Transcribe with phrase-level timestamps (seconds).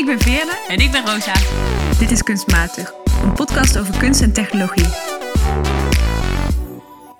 [0.00, 0.64] Ik ben Veerle.
[0.68, 1.34] En ik ben Rosa.
[1.98, 2.92] Dit is Kunstmatig,
[3.22, 4.86] een podcast over kunst en technologie.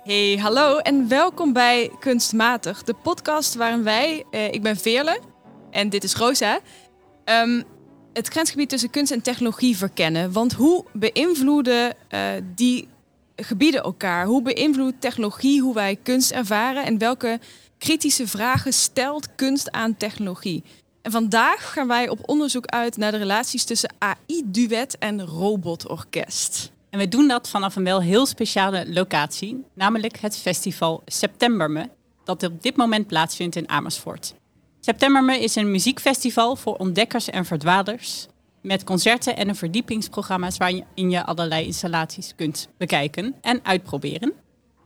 [0.02, 5.20] Hey, hallo en welkom bij Kunstmatig, de podcast waarin wij, eh, ik ben Veerle
[5.70, 6.60] en dit is Rosa,
[7.24, 7.62] ehm,
[8.12, 10.32] het grensgebied tussen kunst en technologie verkennen.
[10.32, 12.20] Want hoe beïnvloeden eh,
[12.54, 12.88] die
[13.36, 14.26] gebieden elkaar?
[14.26, 17.40] Hoe beïnvloedt technologie hoe wij kunst ervaren en welke
[17.78, 20.64] kritische vragen stelt kunst aan technologie?
[21.02, 26.72] En vandaag gaan wij op onderzoek uit naar de relaties tussen AI-duet en robotorkest.
[26.90, 31.90] En we doen dat vanaf een wel heel speciale locatie, namelijk het festival Septemberme,
[32.24, 34.34] dat op dit moment plaatsvindt in Amersfoort.
[34.80, 38.26] Septemberme is een muziekfestival voor ontdekkers en verdwalers,
[38.60, 44.32] met concerten en een verdiepingsprogramma's waarin je allerlei installaties kunt bekijken en uitproberen.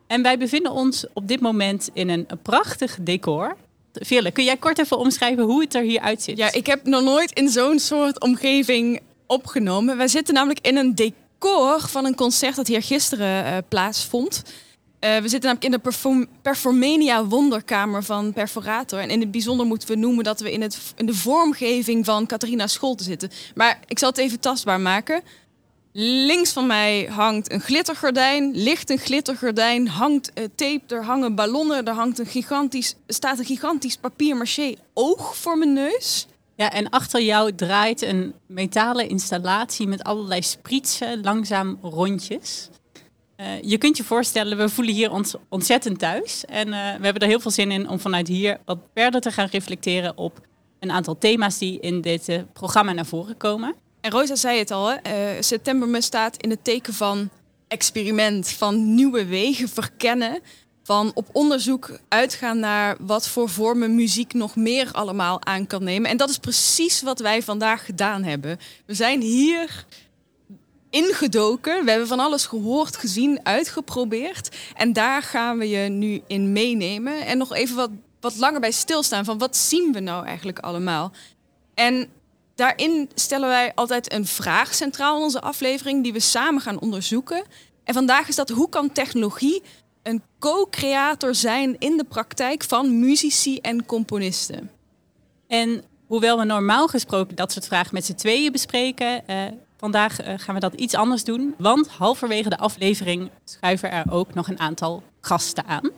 [0.06, 3.56] En wij bevinden ons op dit moment in een prachtig decor
[4.00, 6.36] Veerle, kun jij kort even omschrijven hoe het er hier uitziet?
[6.36, 9.96] Ja, ik heb nog nooit in zo'n soort omgeving opgenomen.
[9.96, 14.42] Wij zitten namelijk in een decor van een concert dat hier gisteren uh, plaatsvond.
[14.44, 18.98] Uh, we zitten namelijk in de Perform Performania Wonderkamer van Perforator.
[18.98, 22.26] En in het bijzonder moeten we noemen dat we in, het, in de vormgeving van
[22.26, 23.30] Catharina Scholte zitten.
[23.54, 25.22] Maar ik zal het even tastbaar maken.
[25.96, 31.84] Links van mij hangt een glittergordijn, ligt een glittergordijn, hangt uh, tape, er hangen ballonnen,
[31.84, 36.26] er hangt een gigantisch, staat een gigantisch papier-maché oog voor mijn neus.
[36.56, 42.68] Ja, en achter jou draait een metalen installatie met allerlei spritsen, langzaam rondjes.
[43.36, 46.44] Uh, je kunt je voorstellen, we voelen hier ons ontzettend thuis.
[46.44, 49.30] En uh, we hebben er heel veel zin in om vanuit hier wat verder te
[49.30, 50.40] gaan reflecteren op
[50.80, 53.74] een aantal thema's die in dit programma naar voren komen.
[54.04, 54.96] En Rosa zei het al, hè?
[55.36, 57.30] Uh, september staat in het teken van
[57.68, 60.40] experiment, van nieuwe wegen verkennen,
[60.82, 66.10] van op onderzoek uitgaan naar wat voor vormen muziek nog meer allemaal aan kan nemen.
[66.10, 68.58] En dat is precies wat wij vandaag gedaan hebben.
[68.86, 69.86] We zijn hier
[70.90, 71.84] ingedoken.
[71.84, 74.56] We hebben van alles gehoord, gezien, uitgeprobeerd.
[74.74, 77.26] En daar gaan we je nu in meenemen.
[77.26, 81.12] En nog even wat, wat langer bij stilstaan van wat zien we nou eigenlijk allemaal.
[81.74, 82.08] En
[82.54, 87.44] daarin stellen wij altijd een vraag centraal in onze aflevering die we samen gaan onderzoeken.
[87.84, 89.62] En vandaag is dat hoe kan technologie
[90.02, 94.70] een co-creator zijn in de praktijk van muzici en componisten?
[95.48, 99.42] En hoewel we normaal gesproken dat soort vragen met z'n tweeën bespreken, uh,
[99.76, 101.54] vandaag uh, gaan we dat iets anders doen.
[101.58, 105.90] Want halverwege de aflevering schuiven er ook nog een aantal gasten aan.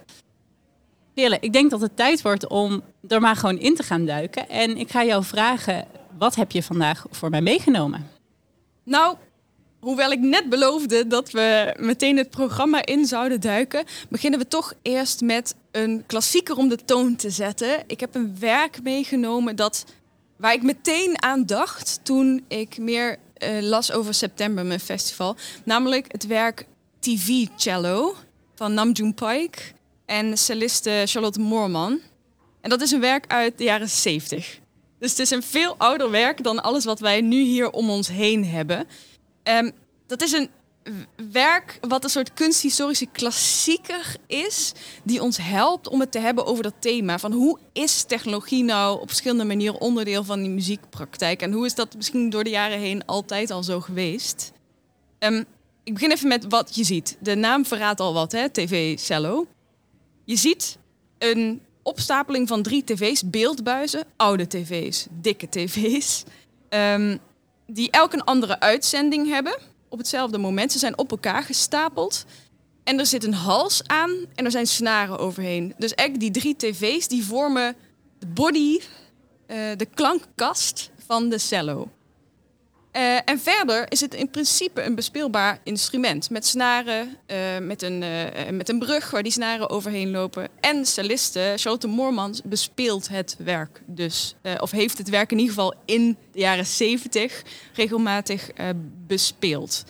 [1.15, 4.49] Veerle, ik denk dat het tijd wordt om er maar gewoon in te gaan duiken.
[4.49, 5.87] En ik ga jou vragen
[6.19, 8.10] wat heb je vandaag voor mij meegenomen?
[8.82, 9.16] Nou,
[9.81, 14.75] hoewel ik net beloofde dat we meteen het programma in zouden duiken, beginnen we toch
[14.82, 17.84] eerst met een klassieker om de toon te zetten.
[17.87, 19.84] Ik heb een werk meegenomen dat,
[20.37, 25.37] waar ik meteen aan dacht toen ik meer uh, las over September, mijn festival.
[25.65, 26.66] Namelijk het werk
[26.98, 28.15] TV Cello
[28.54, 29.75] van Namjoon Paik
[30.06, 32.00] en celliste Charlotte Moorman.
[32.60, 34.59] En dat is een werk uit de jaren 70.
[35.06, 38.09] Dus het is een veel ouder werk dan alles wat wij nu hier om ons
[38.09, 38.87] heen hebben.
[39.43, 39.72] Um,
[40.06, 40.50] dat is een
[41.33, 44.72] werk wat een soort kunsthistorische klassieker is,
[45.03, 47.19] die ons helpt om het te hebben over dat thema.
[47.19, 51.43] Van hoe is technologie nou op verschillende manieren onderdeel van die muziekpraktijk?
[51.43, 54.53] En hoe is dat misschien door de jaren heen altijd al zo geweest?
[55.19, 55.45] Um,
[55.84, 57.16] ik begin even met wat je ziet.
[57.21, 58.49] De naam verraadt al wat, hè?
[58.49, 59.47] TV Cello.
[60.25, 60.78] Je ziet
[61.19, 66.25] een opstapeling van drie tv's, beeldbuizen, oude tv's, dikke tv's,
[66.71, 67.19] um,
[67.67, 69.59] die elk een andere uitzending hebben
[69.89, 70.73] op hetzelfde moment.
[70.73, 72.25] Ze zijn op elkaar gestapeld.
[72.85, 75.75] En er zit een hals aan en er zijn snaren overheen.
[75.79, 77.77] Dus eigenlijk die drie tv's die vormen
[78.19, 81.89] de body, uh, de klankkast van de cello.
[82.97, 86.31] Uh, en verder is het in principe een bespeelbaar instrument.
[86.31, 90.49] Met snaren, uh, met, een, uh, met een brug waar die snaren overheen lopen.
[90.61, 94.34] En celliste Charlotte Moormans bespeelt het werk dus.
[94.60, 97.43] of heeft het werk in ieder geval in de jaren 70
[97.75, 98.51] regelmatig
[99.07, 99.84] bespeeld.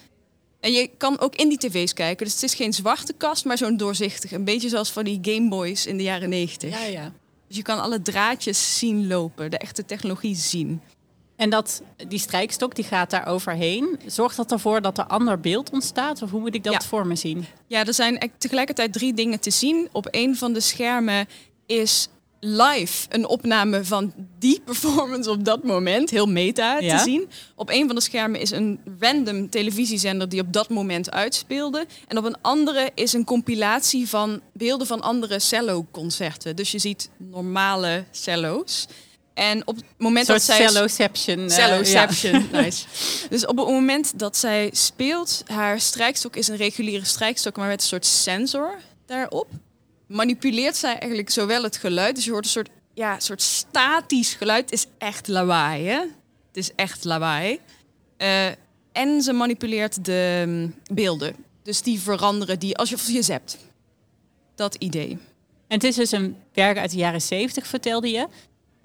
[0.61, 2.25] En je kan ook in die tv's kijken.
[2.25, 4.32] Dus het is geen zwarte kast, maar zo'n doorzichtig.
[4.32, 6.70] Een beetje zoals van die Gameboys in de jaren 90.
[6.70, 7.12] Ja, ja.
[7.49, 10.81] Dus je kan alle draadjes zien lopen, de echte technologie zien.
[11.37, 13.99] En dat, die strijkstok die gaat daar overheen.
[14.06, 16.23] Zorgt dat ervoor dat er ander beeld ontstaat?
[16.23, 17.47] Of hoe moet ik dat voor me zien?
[17.67, 19.88] Ja, er zijn tegelijkertijd drie dingen te zien.
[19.93, 21.27] Op een van de schermen
[21.67, 22.09] is
[22.41, 27.29] live een opname van die performance op dat moment, heel meta te zien.
[27.55, 31.87] Op een van de schermen is een random televisiezender die op dat moment uitspeelde.
[32.09, 36.56] En op een andere is een compilatie van beelden van andere cello-concerten.
[36.56, 38.87] Dus je ziet normale cello's.
[39.37, 40.69] En op het moment dat zij...
[40.69, 41.38] celloception.
[41.38, 42.85] eh, Celloception, nice.
[43.29, 47.81] Dus op het moment dat zij speelt, haar strijkstok is een reguliere strijkstok, maar met
[47.81, 49.49] een soort sensor daarop,
[50.06, 54.71] manipuleert zij eigenlijk zowel het geluid, dus je hoort een soort, ja, soort statisch geluid.
[54.71, 55.99] Het is echt lawaai, hè?
[56.47, 57.61] Het is echt lawaai.
[58.17, 58.47] Eh,
[58.93, 61.37] en ze manipuleert de mm, beelden.
[61.62, 63.59] Dus die veranderen die als je, als je zept.
[64.55, 65.11] Dat idee.
[65.69, 68.27] En het is dus een werk uit de jaren 70, vertelde je.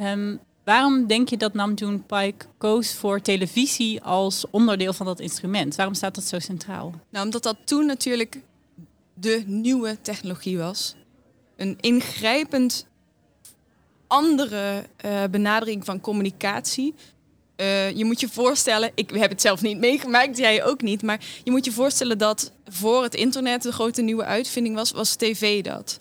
[0.02, 5.76] Ehm, waarom denk je dat Namjoon Pike koos voor televisie als onderdeel van dat instrument?
[5.76, 6.94] Waarom staat dat zo centraal?
[7.10, 8.40] Nou, omdat dat toen natuurlijk
[9.14, 10.96] de nieuwe technologie was.
[11.56, 12.88] Een ingrijpend
[14.08, 16.94] andere eh, benadering van communicatie.
[17.56, 21.26] Eh, je moet je voorstellen, ik heb het zelf niet meegemaakt, jij ook niet, maar
[21.44, 25.64] je moet je voorstellen dat voor het internet de grote nieuwe uitvinding was, was tv
[25.64, 25.98] dat.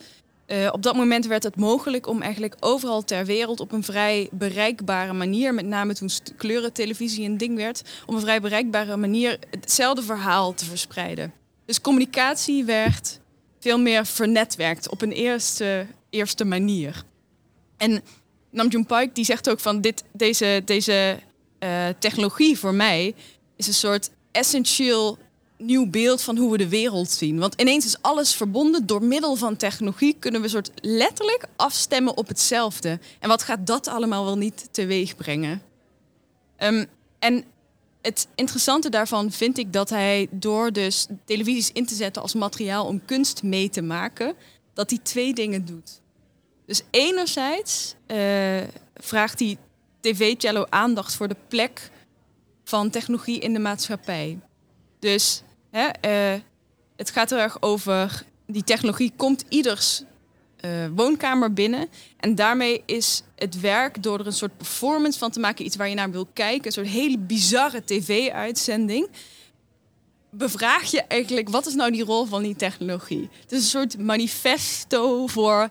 [0.50, 4.28] Eh, op dat moment werd het mogelijk om eigenlijk overal ter wereld op een vrij
[4.32, 10.02] bereikbare manier, met name toen kleurentelevisie een ding werd, op een vrij bereikbare manier hetzelfde
[10.02, 11.32] verhaal te verspreiden.
[11.64, 13.20] Dus communicatie werd
[13.60, 17.02] veel meer vernetwerkt op een eerste, eerste manier.
[17.76, 18.02] En
[18.50, 21.18] Namjoon Pike die zegt ook van dit, deze, deze
[21.58, 23.14] eh, technologie voor mij
[23.56, 25.18] is een soort essentieel
[25.60, 27.38] nieuw beeld van hoe we de wereld zien.
[27.38, 28.86] Want ineens is alles verbonden.
[28.86, 32.98] Door middel van technologie kunnen we soort letterlijk afstemmen op hetzelfde.
[33.18, 35.62] En wat gaat dat allemaal wel niet teweeg brengen?
[36.56, 36.84] Ehm,
[37.18, 37.44] en
[38.02, 42.86] het interessante daarvan vind ik dat hij door dus televisies in te zetten als materiaal
[42.86, 44.34] om kunst mee te maken,
[44.74, 46.00] dat hij twee dingen doet.
[46.66, 48.62] Dus enerzijds eh,
[48.94, 49.56] vraagt hij
[50.00, 51.90] tv-cello aandacht voor de plek
[52.64, 54.38] van technologie in de maatschappij.
[54.98, 56.40] Dus hè, eh,
[56.96, 60.02] het gaat heel erg over die technologie komt ieders
[60.60, 61.88] eh, woonkamer binnen.
[62.16, 65.88] En daarmee is het werk door er een soort performance van te maken, iets waar
[65.88, 69.08] je naar wil kijken, een soort hele bizarre tv-uitzending.
[70.30, 73.28] Bevraag je eigenlijk, wat is nou die rol van die technologie?
[73.40, 75.68] Het is een soort manifesto voor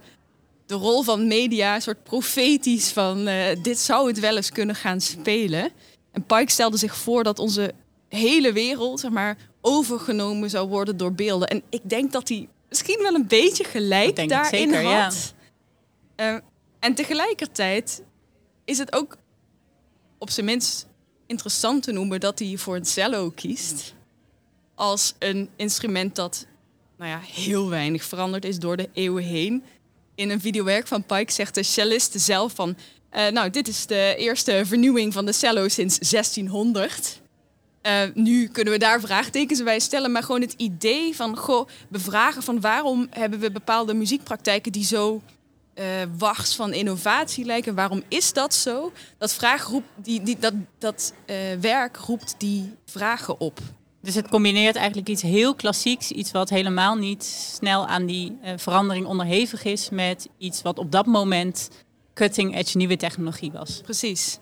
[0.66, 4.76] de rol van media, een soort profetisch van eh, dit zou het wel eens kunnen
[4.76, 5.72] gaan spelen.
[6.12, 7.74] En Pike stelde zich voor dat onze
[8.10, 11.48] hele wereld, zeg maar, overgenomen zou worden door beelden.
[11.48, 15.04] En ik denk dat hij misschien wel een beetje gelijk daarin zeker, ja.
[15.04, 15.34] had.
[16.16, 16.36] Eh,
[16.80, 18.04] en tegelijkertijd
[18.66, 19.18] is het ook
[20.18, 20.88] op zijn minst
[21.28, 23.94] interessant te noemen dat hij voor een cello kiest.
[24.76, 26.46] Als een instrument dat
[26.98, 29.64] nou ja, heel weinig veranderd is door de eeuwen heen.
[30.16, 32.78] In een videowerk van Pike zegt de cellist zelf van...
[33.10, 37.22] eh, nou, dit is de eerste vernieuwing van de cello sinds 1600.
[37.82, 42.44] Eh, nu kunnen we daar vraagtekens bij stellen, maar gewoon het idee van goh, bevragen
[42.44, 45.22] van waarom hebben we bepaalde muziekpraktijken die zo
[46.18, 47.76] wars van innovatie lijken.
[47.76, 48.92] Waarom is dat zo?
[49.18, 53.60] Dat, vraag roept, die, die, dat, dat eh, werk roept die vragen op.
[54.02, 59.06] Dus het combineert eigenlijk iets heel klassieks, iets wat helemaal niet snel aan die verandering
[59.06, 61.70] onderhevig is, met iets wat op dat moment
[62.14, 63.82] cutting edge nieuwe technologie was.
[63.82, 64.40] Precies.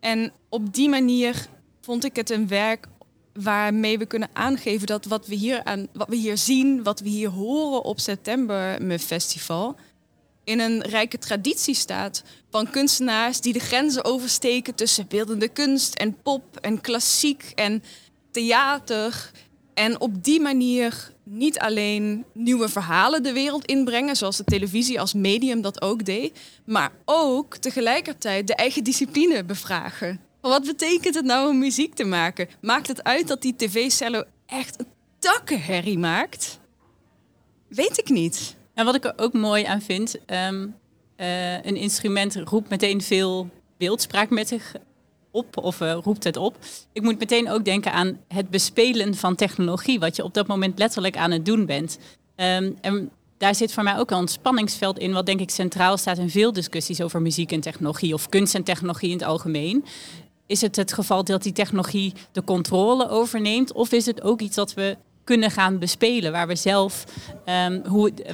[0.00, 1.46] En op die manier
[1.82, 2.86] vond ik het een werk
[3.32, 7.08] waarmee we kunnen aangeven dat wat we hier, aan, wat we hier zien, wat we
[7.08, 9.76] hier horen op September Festival,
[10.44, 16.16] in een rijke traditie staat van kunstenaars die de grenzen oversteken tussen beeldende kunst en
[16.22, 17.82] pop en klassiek en
[18.30, 19.30] theater.
[19.74, 25.14] En op die manier niet alleen nieuwe verhalen de wereld inbrengen, zoals de televisie als
[25.14, 30.20] medium dat ook deed, maar ook tegelijkertijd de eigen discipline bevragen.
[30.42, 32.48] Wat betekent het nou om muziek te maken?
[32.60, 34.86] Maakt het uit dat die tv-cello echt een
[35.18, 36.60] takkenherrie maakt?
[37.68, 38.56] Weet ik niet.
[38.74, 40.66] En wat ik er ook mooi aan vind, ehm,
[41.16, 44.74] eh, een instrument roept meteen veel beeldspraak met zich
[45.30, 46.58] op, of eh, roept het op.
[46.92, 50.78] Ik moet meteen ook denken aan het bespelen van technologie, wat je op dat moment
[50.78, 51.98] letterlijk aan het doen bent.
[52.36, 56.18] Ehm, en daar zit voor mij ook een spanningsveld in, wat denk ik centraal staat
[56.18, 59.84] in veel discussies over muziek en technologie, of kunst en technologie in het algemeen.
[60.46, 64.56] Is het het geval dat die technologie de controle overneemt, of is het ook iets
[64.56, 67.04] dat we kunnen gaan bespelen, waar we zelf,
[67.44, 67.80] ehm,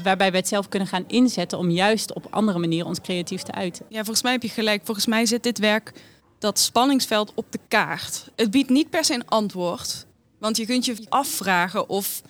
[0.02, 3.52] waarbij we het zelf kunnen gaan inzetten om juist op andere manieren ons creatief te
[3.52, 3.84] uiten?
[3.88, 4.80] Ja, volgens mij heb je gelijk.
[4.84, 5.92] Volgens mij zit dit werk
[6.38, 8.30] dat spanningsveld op de kaart.
[8.36, 10.06] Het biedt niet per se een antwoord.
[10.38, 12.22] Want je kunt je afvragen of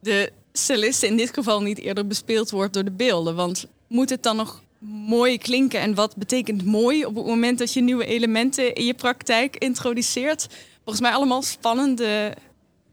[0.00, 3.34] de cellist in dit geval niet eerder bespeeld wordt door de beelden.
[3.34, 5.80] Want moet het dan nog mooi klinken?
[5.80, 10.46] En wat betekent mooi op het moment dat je nieuwe elementen in je praktijk introduceert?
[10.74, 12.34] Volgens mij allemaal spannende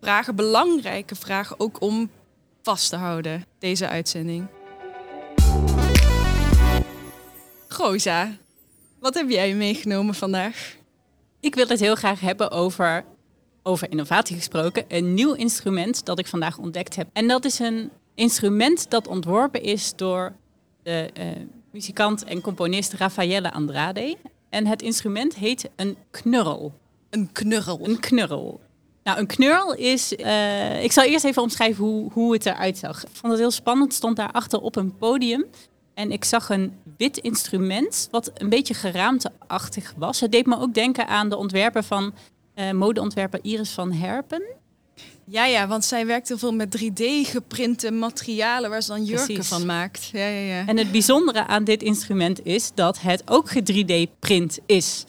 [0.02, 2.10] vragen, belangrijke vragen ook om
[2.62, 4.48] vast te houden, deze uitzending.
[7.68, 8.38] Goza,
[9.00, 10.76] Wat heb jij meegenomen vandaag?
[11.40, 13.06] Ik wil het heel graag hebben over,
[13.64, 17.08] over innovatie gesproken, een nieuw instrument dat ik vandaag ontdekt heb.
[17.14, 20.36] En dat is een instrument dat ontworpen is door
[20.84, 21.26] de uh,
[21.78, 24.18] muzikant en componist Raffaele Andrade.
[24.50, 26.74] En het instrument heet een knurrel.
[27.10, 27.80] Een knurrel?
[27.84, 28.60] Een knurrel.
[29.04, 30.14] Nou, een knurl is.
[30.14, 33.04] Uh, ik zal eerst even omschrijven hoe, hoe het eruit zag.
[33.04, 33.94] Ik vond het heel spannend.
[33.94, 35.46] Stond daar achter op een podium.
[35.94, 40.20] En ik zag een wit instrument, wat een beetje geraamteachtig was.
[40.20, 42.14] Het deed me ook denken aan de ontwerper van
[42.56, 44.44] uh, modeontwerper Iris van Herpen.
[45.26, 49.66] Ja, ja, want zij werkt heel veel met 3D-geprinte materialen waar ze dan jurken van
[49.66, 50.10] maakt.
[50.14, 50.68] Ja, ja, ja.
[50.68, 55.06] En het bijzondere aan dit instrument is dat het ook 3D-print is.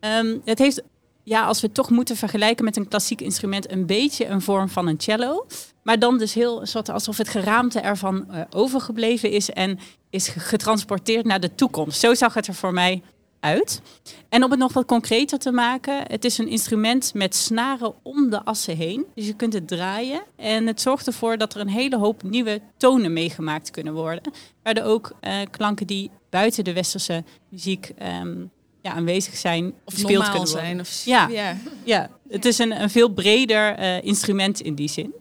[0.00, 0.82] Um, het heeft
[1.24, 4.68] ja, als we het toch moeten vergelijken met een klassiek instrument, een beetje een vorm
[4.68, 5.46] van een cello.
[5.82, 9.78] Maar dan dus heel soort alsof het geraamte ervan uh, overgebleven is en
[10.10, 12.00] is getransporteerd naar de toekomst.
[12.00, 13.02] Zo zag het er voor mij
[13.40, 13.82] uit.
[14.28, 18.30] En om het nog wat concreter te maken, het is een instrument met snaren om
[18.30, 19.06] de assen heen.
[19.14, 22.60] Dus je kunt het draaien en het zorgt ervoor dat er een hele hoop nieuwe
[22.76, 24.32] tonen meegemaakt kunnen worden.
[24.62, 27.92] Waardoor ook uh, klanken die buiten de westerse muziek
[28.22, 28.50] um,
[28.82, 30.80] ja, aanwezig zijn of gespeeld kunnen zijn.
[30.80, 31.56] Of, ja, ja.
[31.84, 35.14] ja, het is een, een veel breder uh, instrument in die zin.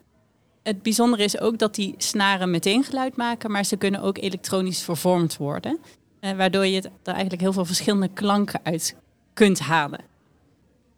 [0.64, 4.82] Het bijzondere is ook dat die snaren meteen geluid maken, maar ze kunnen ook elektronisch
[4.82, 5.80] vervormd worden.
[6.22, 8.96] Uh, waardoor je er eigenlijk heel veel verschillende klanken uit
[9.34, 10.00] kunt halen.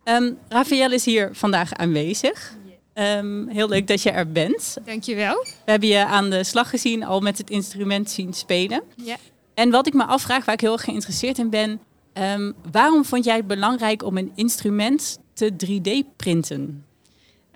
[0.04, 2.58] Um, Rafael is hier vandaag aanwezig.
[2.94, 4.78] Um, heel leuk dat je er bent.
[4.86, 5.46] Dankjewel.
[5.66, 8.84] We hebben je aan de slag gezien, al met het instrument zien spelen.
[8.96, 9.18] Ja.
[9.54, 11.80] En wat ik me afvraag, waar ik heel erg geïnteresseerd in ben,
[12.14, 16.86] Um, waarom vond jij het belangrijk om een instrument te 3D-printen?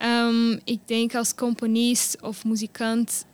[0.04, 3.26] Um, ik denk als componist of muzikant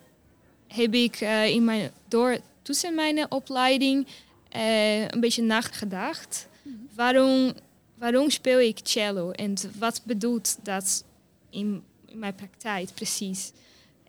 [0.67, 4.07] heb ik uh, in mijn, door tussen mijn opleiding
[4.55, 6.47] uh, een beetje nagedacht.
[6.61, 6.87] Mm -hmm.
[6.95, 7.53] waarom,
[7.97, 11.03] waarom speel ik cello en wat bedoelt dat
[11.49, 13.51] in, in mijn praktijk precies?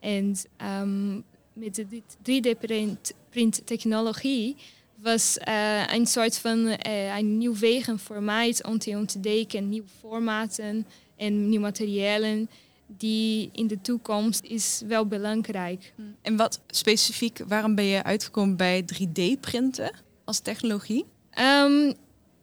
[0.00, 0.37] En
[0.80, 4.56] um, met de 3D-print technologie
[4.94, 9.88] was uh, een soort van uh, een nieuw wegen voor mij om te ontdekken, nieuwe
[10.00, 12.50] formaten en nieuwe materialen
[12.96, 15.92] die in de toekomst is wel belangrijk.
[15.96, 16.02] Hm.
[16.22, 19.94] En wat specifiek, waarom ben je uitgekomen bij 3D-printen
[20.25, 21.04] als technologie?
[21.40, 21.94] Um,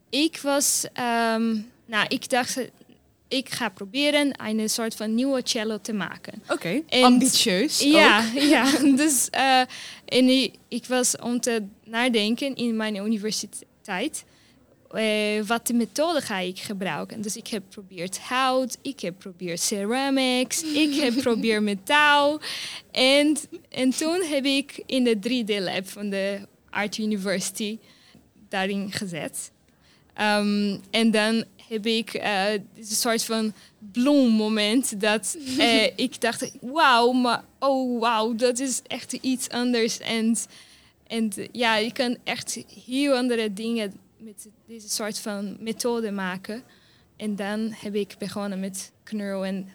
[0.09, 0.85] ik was,
[1.33, 2.69] um, nou, ik dacht,
[3.27, 6.41] ik ga proberen een soort van nieuwe cello te maken.
[6.49, 7.01] Oké, okay.
[7.01, 7.79] ambitieus.
[7.99, 8.23] Ja,
[8.55, 8.71] ja.
[8.95, 9.59] dus uh,
[10.05, 14.25] en ik, ik was om te nadenken in mijn universiteit.
[14.95, 17.21] Uh, wat de methode ga ik gebruiken?
[17.21, 22.39] Dus ik heb geprobeerd hout, ik heb geprobeerd ceramics, ik heb geprobeerd metaal.
[22.91, 23.37] En,
[23.69, 27.77] en toen heb ik in de 3D-lab van de Art University
[28.49, 29.51] daarin gezet.
[30.21, 33.53] Um, en dan heb ik uh, een soort van
[33.91, 39.99] bloemmoment dat uh, ik dacht, wauw, maar oh wauw, dat is echt iets anders.
[39.99, 40.35] En,
[41.07, 46.63] en ja, je kan echt heel andere dingen met deze soort van methode maken.
[47.15, 49.45] En dan heb ik begonnen met knurl.
[49.45, 49.69] En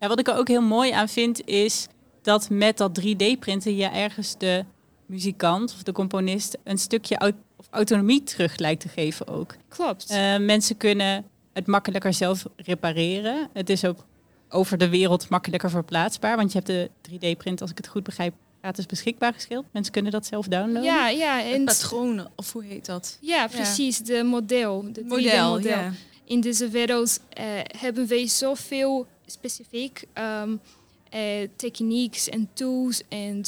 [0.00, 1.86] ja, wat ik er ook heel mooi aan vind is
[2.22, 4.64] dat met dat 3D-printen je ergens de
[5.06, 7.34] muzikant of de componist een stukje
[7.70, 9.54] autonomie terug lijkt te geven ook.
[9.68, 10.10] Klopt.
[10.10, 13.48] Uh, mensen kunnen het makkelijker zelf repareren.
[13.52, 14.06] Het is ook
[14.48, 18.34] over de wereld makkelijker verplaatsbaar, want je hebt de 3D-print, als ik het goed begrijp,
[18.60, 19.64] gratis beschikbaar geschild.
[19.72, 20.82] Mensen kunnen dat zelf downloaden.
[20.82, 21.44] Ja, ja.
[21.44, 23.18] En patronen, of hoe heet dat?
[23.20, 23.98] Ja, precies.
[23.98, 24.92] De model.
[24.92, 25.70] De model, model.
[25.70, 25.92] Ja.
[26.24, 27.44] In deze wereld uh,
[27.78, 30.60] hebben wij zoveel specifiek um,
[31.14, 33.42] uh, techniques en tools en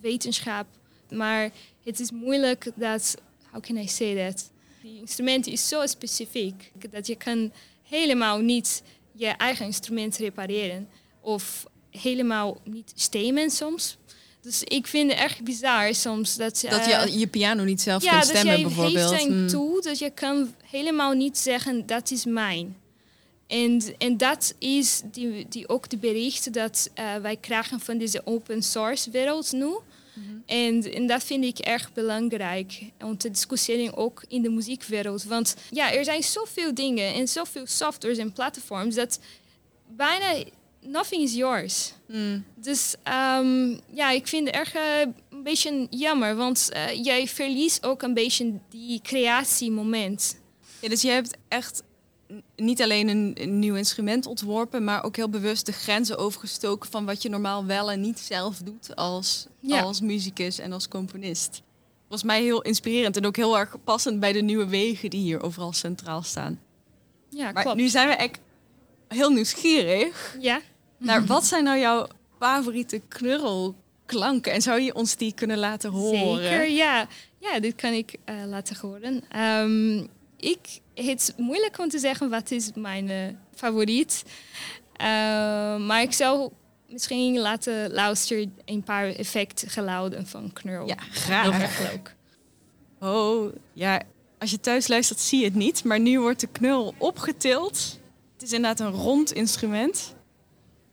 [0.00, 0.66] wetenschap.
[1.10, 1.50] Maar
[1.84, 3.14] het is moeilijk dat
[3.50, 4.50] how can I say that?
[4.82, 7.52] Die instrument is zo specifiek dat je kan
[7.82, 10.88] helemaal niet je eigen instrument repareren.
[11.20, 13.96] Of helemaal niet stemmen soms.
[14.44, 16.66] Dus ik vind het echt bizar soms dat...
[16.70, 19.10] Dat je uh, je piano niet zelf ja, kunt stemmen bijvoorbeeld.
[19.10, 22.76] Ja, dat je een tool dat je kan helemaal niet zeggen dat is mijn.
[23.46, 28.20] En, en dat is die, die ook de bericht dat uh, wij krijgen van deze
[28.24, 29.78] open source wereld nu.
[30.14, 30.36] Mhm.
[30.46, 35.24] en, en dat vind ik erg belangrijk om te discussiëren ook in de muziekwereld.
[35.24, 39.18] Want ja, er zijn zoveel dingen en zoveel softwares en platforms dat
[39.96, 40.44] bijna
[40.86, 41.92] nothing is yours.
[42.08, 42.44] Mm.
[42.54, 42.94] Dus
[43.38, 45.00] um, ja, ik vind het erg uh,
[45.30, 50.40] een beetje jammer, want uh, jij verliest ook een beetje die creatiemoment.
[50.80, 51.82] Ja, dus je hebt echt
[52.56, 57.22] niet alleen een, nieuw instrument ontworpen, maar ook heel bewust de grenzen overgestoken van wat
[57.22, 61.62] je normaal wel en niet zelf doet als, als muzikus en als componist.
[62.00, 65.42] volgens mij heel inspirerend en ook heel erg passend bij de nieuwe wegen die hier
[65.42, 66.60] overal centraal staan.
[67.28, 67.78] Ja, Maar klopt.
[67.78, 68.38] nu zijn we echt
[69.08, 70.60] heel nieuwsgierig Ja.
[71.04, 72.06] Naar wat zijn nou jouw
[72.38, 76.42] favoriete knurrelklanken en zou je ons die kunnen laten horen?
[76.42, 77.06] Zeker, ja.
[77.38, 79.24] Ja, dit kan ik eh, laten horen.
[79.28, 80.06] Ehm,
[80.36, 83.18] ik, het is moeilijk om te zeggen wat is mijn eh,
[83.54, 84.24] favoriet.
[85.00, 85.06] Uh,
[85.76, 86.50] maar ik zou
[86.88, 90.86] misschien laten luisteren een paar effectgeluiden van knurl.
[90.86, 91.60] Ja, Heel graag.
[91.60, 92.14] erg leuk.
[93.00, 94.02] Oh, ja.
[94.38, 97.98] Als je thuis luistert zie je het niet, maar nu wordt de knul opgetild.
[98.32, 100.13] Het is inderdaad een rond instrument.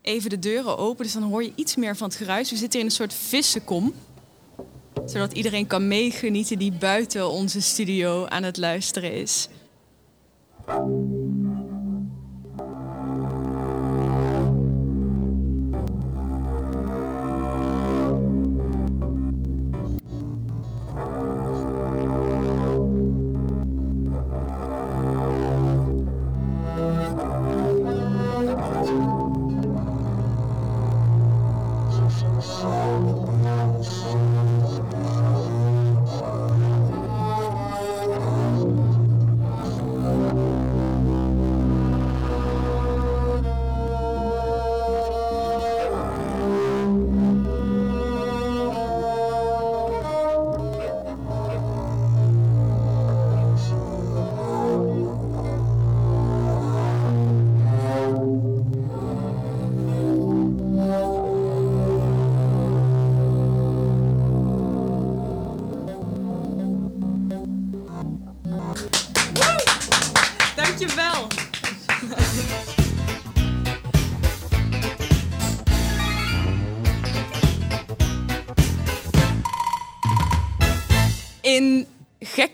[0.01, 2.49] Even de deuren open, dus dan hoor je iets meer van het geruis.
[2.49, 3.93] We zitten in een soort vissenkom.
[5.05, 9.47] Zodat iedereen kan meegenieten die buiten onze studio aan het luisteren is.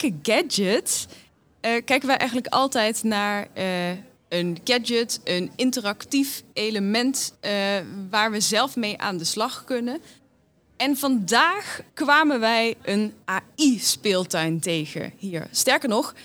[0.08, 1.08] Gekke gadgets
[1.68, 3.90] eh, kijken wij eigenlijk altijd naar eh,
[4.30, 7.52] een gadget, een interactief element eh,
[8.10, 10.02] waar we zelf mee aan de slag kunnen.
[10.78, 15.48] En vandaag kwamen wij een AI-speeltuin tegen hier.
[15.52, 16.16] Sterker nog,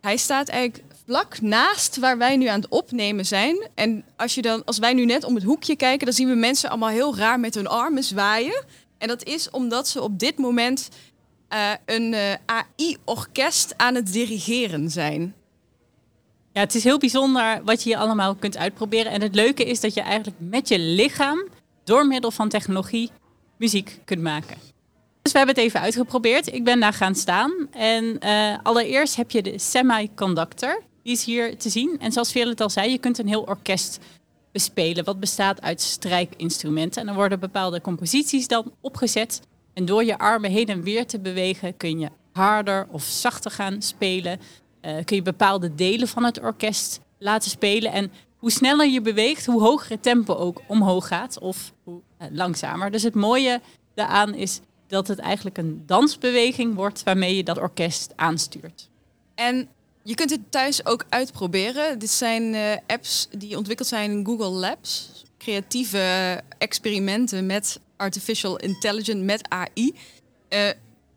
[0.00, 3.68] hij staat eigenlijk vlak naast waar wij nu aan het opnemen zijn.
[3.74, 6.34] En als, je dan, als wij nu net om het hoekje kijken, dan zien we
[6.34, 8.64] mensen allemaal heel raar met hun armen zwaaien.
[8.98, 10.88] En dat is omdat ze op dit moment
[11.48, 15.34] eh, een eh, AI-orkest aan het dirigeren zijn.
[16.52, 19.12] Ja, het is heel bijzonder wat je hier allemaal kunt uitproberen.
[19.12, 21.48] En het leuke is dat je eigenlijk met je lichaam,
[21.84, 23.10] door middel van technologie,
[23.56, 24.56] muziek kunt maken.
[25.22, 26.52] Dus we hebben het even uitgeprobeerd.
[26.52, 27.52] Ik ben daar gaan staan.
[27.70, 30.82] En eh, allereerst heb je de semiconductor.
[31.02, 31.96] Die is hier te zien.
[32.00, 33.98] En zoals Veerle het al zei, je kunt een heel orkest
[34.52, 35.04] bespelen.
[35.04, 37.00] Wat bestaat uit strijkinstrumenten.
[37.00, 39.40] En dan worden bepaalde composities dan opgezet.
[39.78, 43.82] En door je armen heen en weer te bewegen kun je harder of zachter gaan
[43.82, 44.40] spelen.
[44.80, 47.92] Eh, kun je bepaalde delen van het orkest laten spelen.
[47.92, 51.38] En hoe sneller je beweegt, hoe hoger het tempo ook omhoog gaat.
[51.38, 52.90] Of hoe eh, langzamer.
[52.90, 53.60] Dus het mooie
[53.94, 58.88] daaraan is dat het eigenlijk een dansbeweging wordt waarmee je dat orkest aanstuurt.
[59.34, 59.68] En
[60.02, 61.98] je kunt het thuis ook uitproberen.
[61.98, 65.24] Dit zijn eh, apps die ontwikkeld zijn in Google Labs.
[65.38, 69.94] Creatieve experimenten met artificial intelligence, met AI.
[70.48, 70.68] Eh,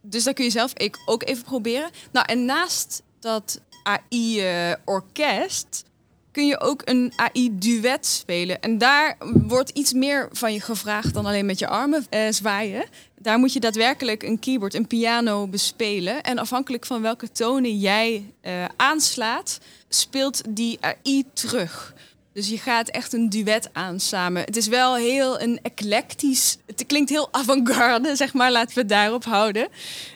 [0.02, 1.90] dus dat kun je zelf ik ook even proberen.
[2.12, 5.84] Nou, en naast dat AI-orkest
[6.32, 8.62] kun je ook een AI-duet spelen.
[8.62, 12.86] En daar wordt iets meer van je gevraagd dan alleen met je armen eh, zwaaien.
[13.20, 16.24] Daar moet je daadwerkelijk een keyboard, een piano bespelen.
[16.24, 21.94] En afhankelijk van welke tonen jij eh, aanslaat, speelt die AI terug.
[22.34, 24.44] Dus je gaat echt een duet aan samen.
[24.44, 26.58] Het is wel heel een eclectisch.
[26.66, 28.52] Het klinkt heel avant-garde, zeg maar.
[28.52, 29.68] Laten we het daarop houden.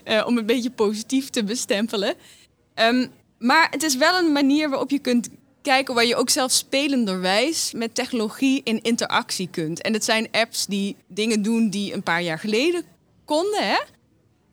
[0.03, 2.15] eh, om een beetje positief te bestempelen.
[2.73, 3.07] Ehm,
[3.39, 5.29] maar het is wel een manier waarop je kunt
[5.61, 9.81] kijken waar je ook zelf spelenderwijs met technologie in interactie kunt.
[9.81, 12.83] En het zijn apps die dingen doen die een paar jaar geleden
[13.25, 13.77] konden, hè?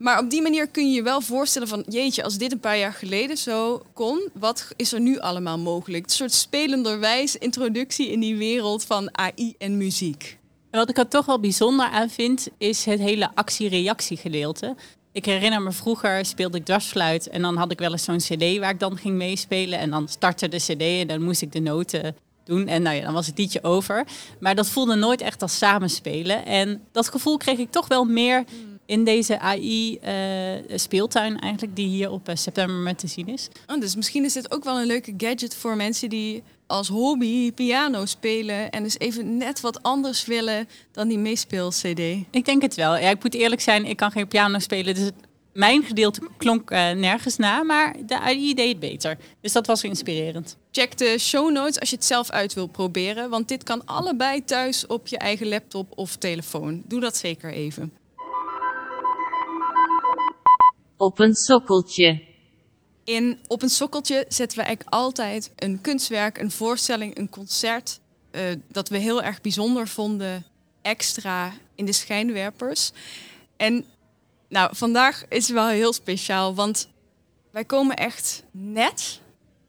[0.03, 2.77] Maar op die manier kun je je wel voorstellen van, jeetje, als dit een paar
[2.77, 6.03] jaar geleden zo kon, wat is er nu allemaal mogelijk?
[6.03, 10.37] Een soort spelenderwijs introductie in die wereld van AI en muziek.
[10.69, 14.75] En wat ik er toch wel bijzonder aan vind, is het hele actie-reactie gedeelte.
[15.11, 18.57] Ik herinner me vroeger speelde ik dwarsfluit en dan had ik wel eens zo'n cd
[18.59, 19.79] waar ik dan ging meespelen.
[19.79, 22.67] En dan startte de cd en dan moest ik de noten doen.
[22.67, 24.05] En nou ja, dan was het liedje over.
[24.39, 26.45] Maar dat voelde nooit echt als samenspelen.
[26.45, 28.43] En dat gevoel kreeg ik toch wel meer
[28.93, 33.47] in deze AI-speeltuin eigenlijk, die hier op eh, september met te zien is.
[33.67, 37.51] Oh, dus misschien is dit ook wel een leuke gadget voor mensen die als hobby
[37.51, 41.99] piano spelen en dus even net wat anders willen dan die meespeel-cd.
[42.29, 42.97] Ik denk het wel.
[42.97, 45.09] Ja, ik moet eerlijk zijn, ik kan geen piano spelen, dus
[45.53, 49.17] mijn gedeelte klonk eh, nergens na, maar de AI deed het beter.
[49.41, 50.57] Dus dat was inspirerend.
[50.71, 53.29] Check de show notes als je het zelf uit wil proberen.
[53.29, 56.81] Want dit kan allebei thuis op je eigen laptop of telefoon.
[56.85, 58.02] Doe dat zeker even.
[60.97, 62.21] Op een sokkeltje.
[63.03, 67.99] In Op een sokkeltje zetten we eigenlijk altijd een kunstwerk, een voorstelling, een concert.
[68.31, 70.45] eh, dat we heel erg bijzonder vonden,
[70.81, 72.91] extra in de schijnwerpers.
[73.57, 73.85] En
[74.49, 76.87] nou, vandaag is wel heel speciaal, want
[77.51, 79.19] wij komen echt net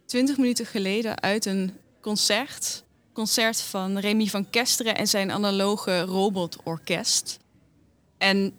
[0.07, 2.85] 20 minuten geleden uit een concert.
[3.13, 7.39] Concert van Remy van Kesteren en zijn analoge robotorkest.
[8.19, 8.55] En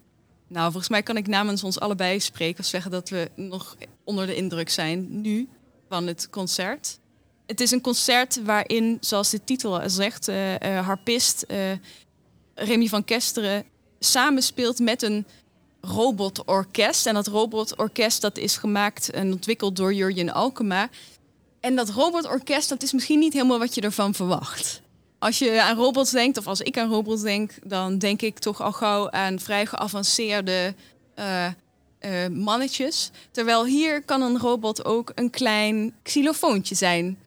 [0.55, 4.35] nou, volgens mij kan ik namens ons allebei spreken zeggen dat we nog onder de
[4.35, 5.49] indruk zijn nu
[5.89, 6.99] van het concert.
[7.45, 11.71] Het is een concert waarin, zoals de titel al zegt, eh, eh, harpist eh,
[12.53, 13.63] Remy van Kesteren
[13.99, 15.25] samenspeelt met een
[15.81, 17.05] robotorkest.
[17.05, 20.89] En dat robotorkest dat is gemaakt en ontwikkeld door Jurjen Alkema.
[21.59, 24.81] En dat robotorkest, dat is misschien niet helemaal wat je ervan verwacht.
[25.25, 28.61] Als je aan robots denkt, of als ik aan robots denk, dan denk ik toch
[28.61, 30.73] al gauw aan vrij geavanceerde
[31.15, 31.53] eh, eh,
[32.31, 33.11] mannetjes.
[33.31, 37.17] Terwijl hier kan een robot ook een klein xylofoontje zijn.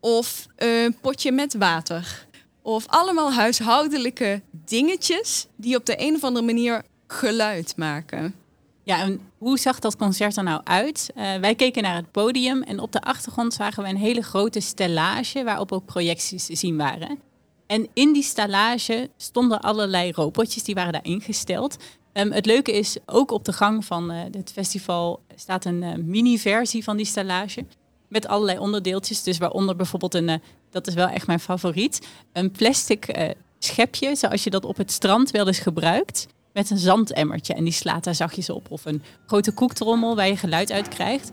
[0.00, 2.26] Of een potje met water.
[2.62, 8.34] Of allemaal huishoudelijke dingetjes die op de een of andere manier geluid maken.
[8.82, 11.10] Ja, en hoe zag dat concert er nou uit?
[11.14, 14.60] Eh, wij keken naar het podium en op de achtergrond zagen we een hele grote
[14.60, 17.27] stellage waarop ook projecties te zien waren.
[17.68, 21.76] En in die stellage stonden allerlei robotjes, die waren daar ingesteld.
[22.12, 25.94] Ehm, het leuke is, ook op de gang van eh, het festival staat een eh,
[25.94, 27.64] mini-versie van die stellage.
[28.08, 29.22] Met allerlei onderdeeltjes.
[29.22, 30.38] Dus waaronder bijvoorbeeld een, eh,
[30.70, 35.30] dat is wel echt mijn favoriet, een plastic schepje, zoals je dat op het strand
[35.30, 36.26] wel eens gebruikt.
[36.52, 38.70] Met een zandemmertje en die slaat daar zachtjes op.
[38.70, 41.30] Of een grote koektrommel waar je geluid uit krijgt.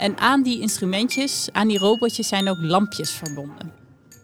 [0.00, 3.72] En aan die instrumentjes, aan die robotjes zijn ook lampjes verbonden.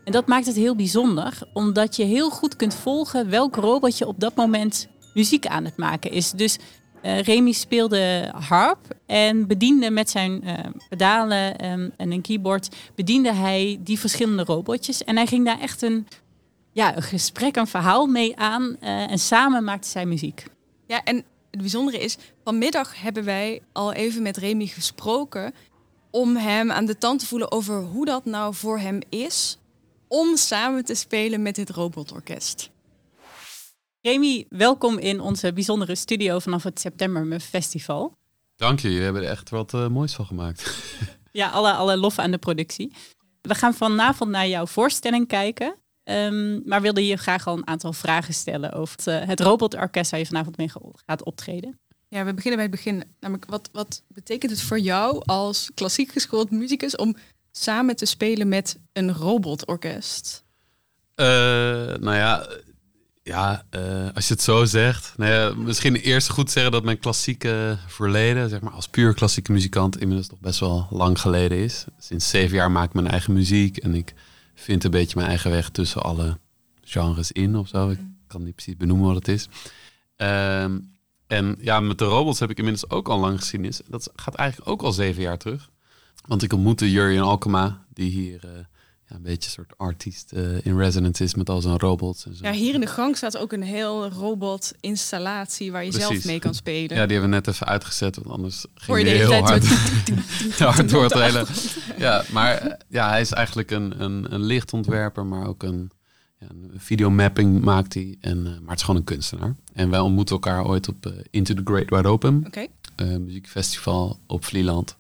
[0.04, 4.20] En dat maakt het heel bijzonder, omdat je heel goed kunt volgen welk robotje op
[4.20, 6.30] dat moment muziek aan het maken is.
[6.30, 6.58] Dus
[7.02, 10.54] eh Remy speelde harp en bediende met zijn eh,
[10.88, 15.04] pedalen ehm, en een keyboard, bediende hij die verschillende robotjes.
[15.04, 16.06] En hij ging daar echt een,
[16.72, 20.44] ja, een gesprek, een verhaal mee aan eh, en samen maakte zij muziek.
[20.86, 21.24] Ja, en
[21.56, 25.54] het bijzondere is, vanmiddag hebben wij al even met Remy gesproken
[26.10, 29.58] om hem aan de tand te voelen over hoe dat nou voor hem is
[30.08, 32.70] om samen te spelen met dit robotorkest.
[34.00, 38.12] Remy, welkom in onze bijzondere studio vanaf het September Festival.
[38.56, 40.64] Dank je, jullie hebben er echt wat eh, moois van gemaakt.
[41.32, 42.92] Ja, alle, alle lof aan de productie.
[43.42, 45.76] We gaan vanavond naar jouw voorstelling kijken.
[46.06, 50.10] Ehm, maar wilde je graag al een aantal vragen stellen over het, eh, het robotorkest
[50.10, 50.70] waar je vanavond mee
[51.06, 51.78] gaat optreden?
[52.08, 53.04] Ja, we beginnen bij het begin.
[53.20, 57.16] Namelijk, wat, wat betekent het voor jou als klassiek geschoold muzikus om
[57.52, 60.44] samen te spelen met een robotorkest?
[61.14, 61.26] Eh,
[61.96, 62.46] nou ja,
[63.22, 65.12] ja eh, als je het zo zegt.
[65.16, 69.52] Nou ja, misschien eerst goed zeggen dat mijn klassieke verleden, zeg maar als puur klassieke
[69.52, 71.84] muzikant, inmiddels toch best wel lang geleden is.
[71.98, 74.14] Sinds zeven jaar maak ik mijn eigen muziek en ik
[74.60, 76.38] vind een beetje mijn eigen weg tussen alle
[76.82, 77.90] genres in of zo.
[77.90, 79.48] Ik kan niet precies benoemen wat het is.
[80.16, 80.78] Ehm,
[81.26, 83.80] en ja, met de robots heb ik inmiddels ook al lang geschiedenis.
[83.88, 85.70] Dat gaat eigenlijk ook al zeven jaar terug.
[86.26, 88.50] Want ik ontmoette Jurjen Alkema, die hier eh,
[89.08, 92.26] ja, een beetje een soort artiest eh, in resonance is met al zijn robots.
[92.26, 92.44] En zo.
[92.44, 96.54] Ja, hier in de gang staat ook een heel robotinstallatie waar je zelf mee kan
[96.54, 96.96] spelen.
[96.96, 99.68] Ja, die hebben we net even uitgezet, want anders ging je heel hard,
[100.58, 101.46] hard door het hele...
[101.98, 105.90] Ja, maar eh, ja, hij is eigenlijk een, een, een lichtontwerper, maar ook een,
[106.38, 108.16] ja, een videomapping maakt hij.
[108.20, 109.56] En, eh, maar het is gewoon een kunstenaar.
[109.72, 114.96] En wij ontmoeten elkaar ooit op Into the Great Wide Open, eh, muziekfestival op Vlieland.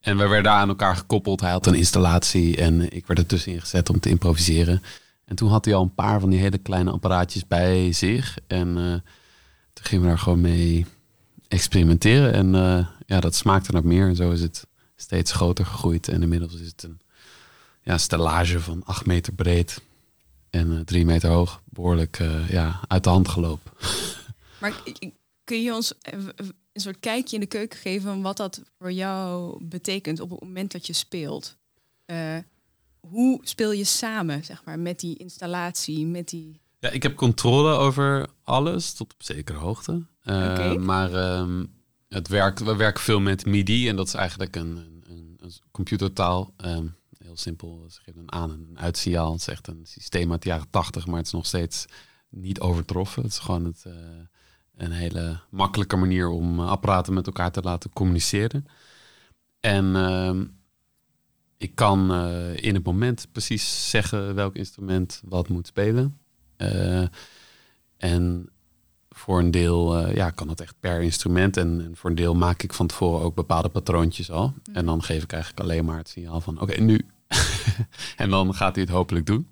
[0.00, 1.40] En we werden aan elkaar gekoppeld.
[1.40, 4.82] Hij had een installatie en ik werd er tussenin gezet om te improviseren.
[5.24, 8.38] En toen had hij al een paar van die hele kleine apparaatjes bij zich.
[8.46, 8.92] En eh,
[9.72, 10.86] toen gingen we daar gewoon mee
[11.48, 12.32] experimenteren.
[12.32, 14.08] En eh, ja, dat smaakte naar meer.
[14.08, 16.08] En zo is het steeds groter gegroeid.
[16.08, 17.00] En inmiddels is het een
[17.82, 19.80] ja, stellage van acht meter breed
[20.50, 21.62] en eh, drie meter hoog.
[21.64, 23.72] Behoorlijk eh, ja, uit de hand gelopen.
[24.60, 24.72] Maar
[25.44, 25.92] kun je ons
[26.72, 30.40] een soort kijkje in de keuken geven van wat dat voor jou betekent op het
[30.40, 31.56] moment dat je speelt?
[32.04, 32.36] Eh,
[33.00, 36.60] hoe speel je samen, zeg maar, met die installatie, met die...
[36.78, 40.06] Ja, ik heb controle over alles tot op zekere hoogte.
[40.24, 40.78] Oké.
[40.78, 41.64] Maar ehm,
[42.08, 45.52] het werkt, we werken veel met MIDI en dat is eigenlijk een, een, een een
[45.70, 46.54] computertaal.
[46.56, 46.86] Ehm,
[47.18, 49.32] heel simpel, ze geven een aan- en een uitsignaal.
[49.32, 51.86] Het is echt een systeem uit de jaren tachtig, maar het is nog steeds
[52.28, 53.22] niet overtroffen.
[53.22, 53.92] Het is gewoon het, eh,
[54.84, 58.66] een hele makkelijke manier om eh, apparaten met elkaar te laten communiceren.
[59.60, 60.44] En ehm,
[61.56, 66.18] ik kan eh, in het moment precies zeggen welk instrument wat moet spelen.
[66.56, 67.04] Eh,
[67.96, 68.48] en
[69.08, 71.56] voor een deel ja, kan het echt per instrument.
[71.56, 74.54] En, en voor een deel maak ik van tevoren ook bepaalde patroontjes al.
[74.72, 77.06] En dan geef ik eigenlijk alleen maar het signaal van oké, nu.
[78.16, 79.48] en dan gaat hij het hopelijk doen.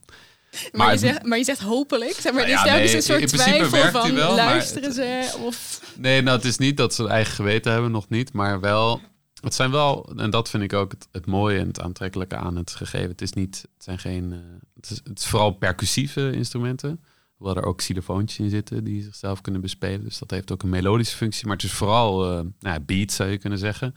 [0.62, 2.12] Maar, Maar je zegt, maar je zegt hopelijk.
[2.12, 5.36] Zeg maar, Nou is ja, nee, een soort in principe twijfel van wel, luisteren ze
[5.40, 5.80] of...
[5.96, 8.32] Nee, nou, het is niet dat ze een eigen geweten hebben, nog niet.
[8.32, 9.00] Maar wel,
[9.40, 12.56] het zijn wel, en dat vind ik ook het, het mooie en het aantrekkelijke aan
[12.56, 13.08] het gegeven.
[13.08, 14.38] Het is niet, het zijn geen, eh,
[14.74, 17.00] het, is, het is vooral percussieve instrumenten.
[17.36, 20.04] Hoewel er ook xylofoontjes in zitten die zichzelf kunnen bespelen.
[20.04, 21.46] Dus dat heeft ook een melodische functie.
[21.46, 23.94] Maar het is vooral eh nou ja, beat, zou je kunnen zeggen.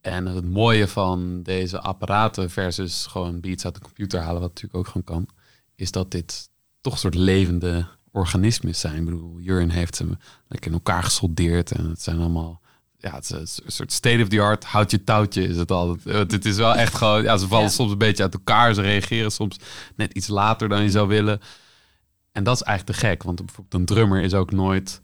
[0.00, 4.74] En het mooie van deze apparaten versus gewoon beats uit de computer halen, wat natuurlijk
[4.74, 5.28] ook gewoon kan,
[5.82, 6.48] is dat dit
[6.80, 8.96] toch een soort levende organismen zijn.
[8.96, 10.06] Ik bedoel, Jurin heeft ze
[10.48, 12.60] lekker in elkaar gesoldeerd en het zijn allemaal,
[12.96, 16.02] ja, het is een soort state of the art, houd je touwtje is het altijd.
[16.16, 17.70] Want Het is wel echt gewoon, ja, ze vallen Ja.
[17.70, 19.56] soms een beetje uit elkaar, ze reageren soms
[19.96, 21.40] net iets later dan je zou willen.
[22.32, 25.00] En dat is eigenlijk te gek, want bijvoorbeeld een drummer is ook nooit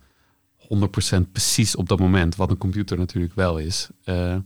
[0.57, 3.89] 100% precies op dat moment, wat een computer natuurlijk wel is.
[4.05, 4.37] Eh,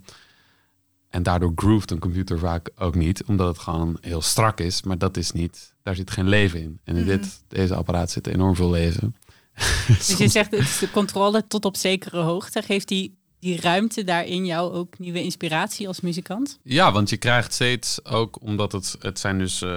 [1.08, 4.82] en daardoor grooved een computer vaak ook niet, omdat het gewoon heel strak is.
[4.82, 6.80] Maar dat is niet, daar zit geen leven in.
[6.84, 9.14] En in dit, deze apparaat zit enorm veel leven.
[9.86, 12.62] Dus je zegt, het is de controle tot op zekere hoogte.
[12.62, 16.58] Geeft die, die ruimte daarin jou ook nieuwe inspiratie als muzikant?
[16.62, 19.70] Ja, want je krijgt steeds ook, omdat het, het zijn dus eh,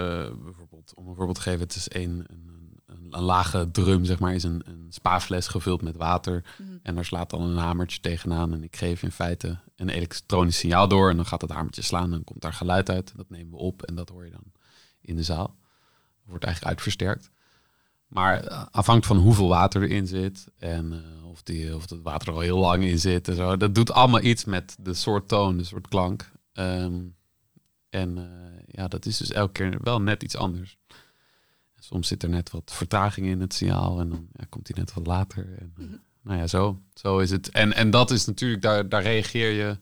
[0.43, 4.19] bijvoorbeeld, om een voorbeeld te geven, het is een, een, een, een lage drum, zeg
[4.19, 6.43] maar, is een, een spaafles gevuld met water.
[6.83, 8.53] En daar slaat dan een hamertje tegenaan.
[8.53, 11.09] En ik geef in feite een elektronisch signaal door.
[11.09, 13.13] En dan gaat het hamertje slaan en dan komt daar geluid uit.
[13.15, 14.51] Dat nemen we op en dat hoor je dan
[15.01, 15.55] in de zaal.
[16.25, 17.29] Wordt eigenlijk uitversterkt.
[18.07, 22.27] Maar eh, afhankelijk van hoeveel water erin zit en eh, of, die, of het water
[22.27, 23.57] er al heel lang in zit en zo.
[23.57, 26.31] Dat doet allemaal iets met de soort toon, de soort klank.
[26.53, 27.01] Ehm,
[27.89, 30.77] en eh, ja, dat is dus elke keer wel net iets anders.
[31.79, 34.93] Soms zit er net wat vertraging in het signaal en dan ja, komt hij net
[34.93, 35.57] wat later.
[35.57, 35.85] En, eh,
[36.21, 37.49] nou ja, zo, zo is het.
[37.49, 39.77] En, en dat is natuurlijk, daar, daar reageer je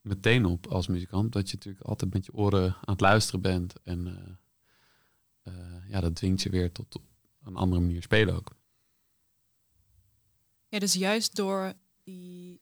[0.00, 1.32] meteen op als muzikant.
[1.32, 3.74] Dat je natuurlijk altijd met je oren aan het luisteren bent.
[3.82, 4.38] En
[5.44, 7.00] eh, ja, dat dwingt je weer tot
[7.44, 8.56] een andere manier spelen ook.
[10.68, 12.60] Ja, dus juist door die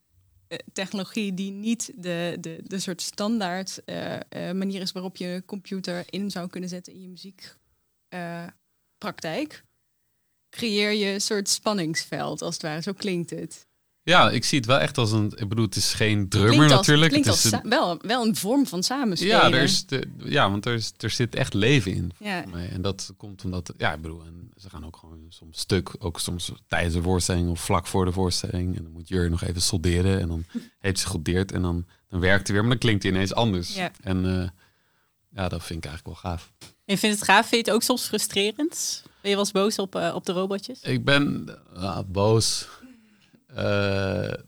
[0.49, 6.05] eh, technologie die niet de, de, de soort standaard eh, manier is waarop je computer
[6.11, 9.65] in zou kunnen zetten in je muziekpraktijk,
[10.51, 12.83] creëer je een soort spanningsveld, als het ware.
[12.83, 13.67] Zo klinkt het.
[14.05, 15.33] Ja, ik zie het wel echt als een...
[15.37, 17.11] Ik bedoel, het is geen drummer klinkt als, natuurlijk.
[17.11, 19.37] Klinkt het is een- wel, wel een vorm van samenspelen.
[19.37, 22.13] ja, er is de, ja, want er, is, er zit echt leven in.
[22.19, 22.45] Ja.
[22.51, 22.69] mij.
[22.69, 26.21] En dat komt omdat, ja, ik bedoel, en ze gaan ook gewoon soms stuk, ook
[26.21, 28.77] soms tijdens de voorstelling of vlak voor de voorstelling.
[28.77, 30.45] En dan moet Jur nog even solderen en dan
[30.79, 33.75] heeft ze gesoldeerd en dan, dan werkt hij weer, maar dan klinkt hij ineens anders.
[33.75, 33.91] Ja.
[34.01, 34.49] En eh,
[35.35, 36.53] ja, dat vind ik eigenlijk wel gaaf.
[36.61, 37.49] En je vindt het gaaf?
[37.49, 39.03] Vind je het ook soms frustrerend?
[39.05, 40.81] Ben je wel eens boos op, eh, op de robotjes?
[40.81, 42.69] Ik ben uh, boos.
[43.53, 43.59] Uh,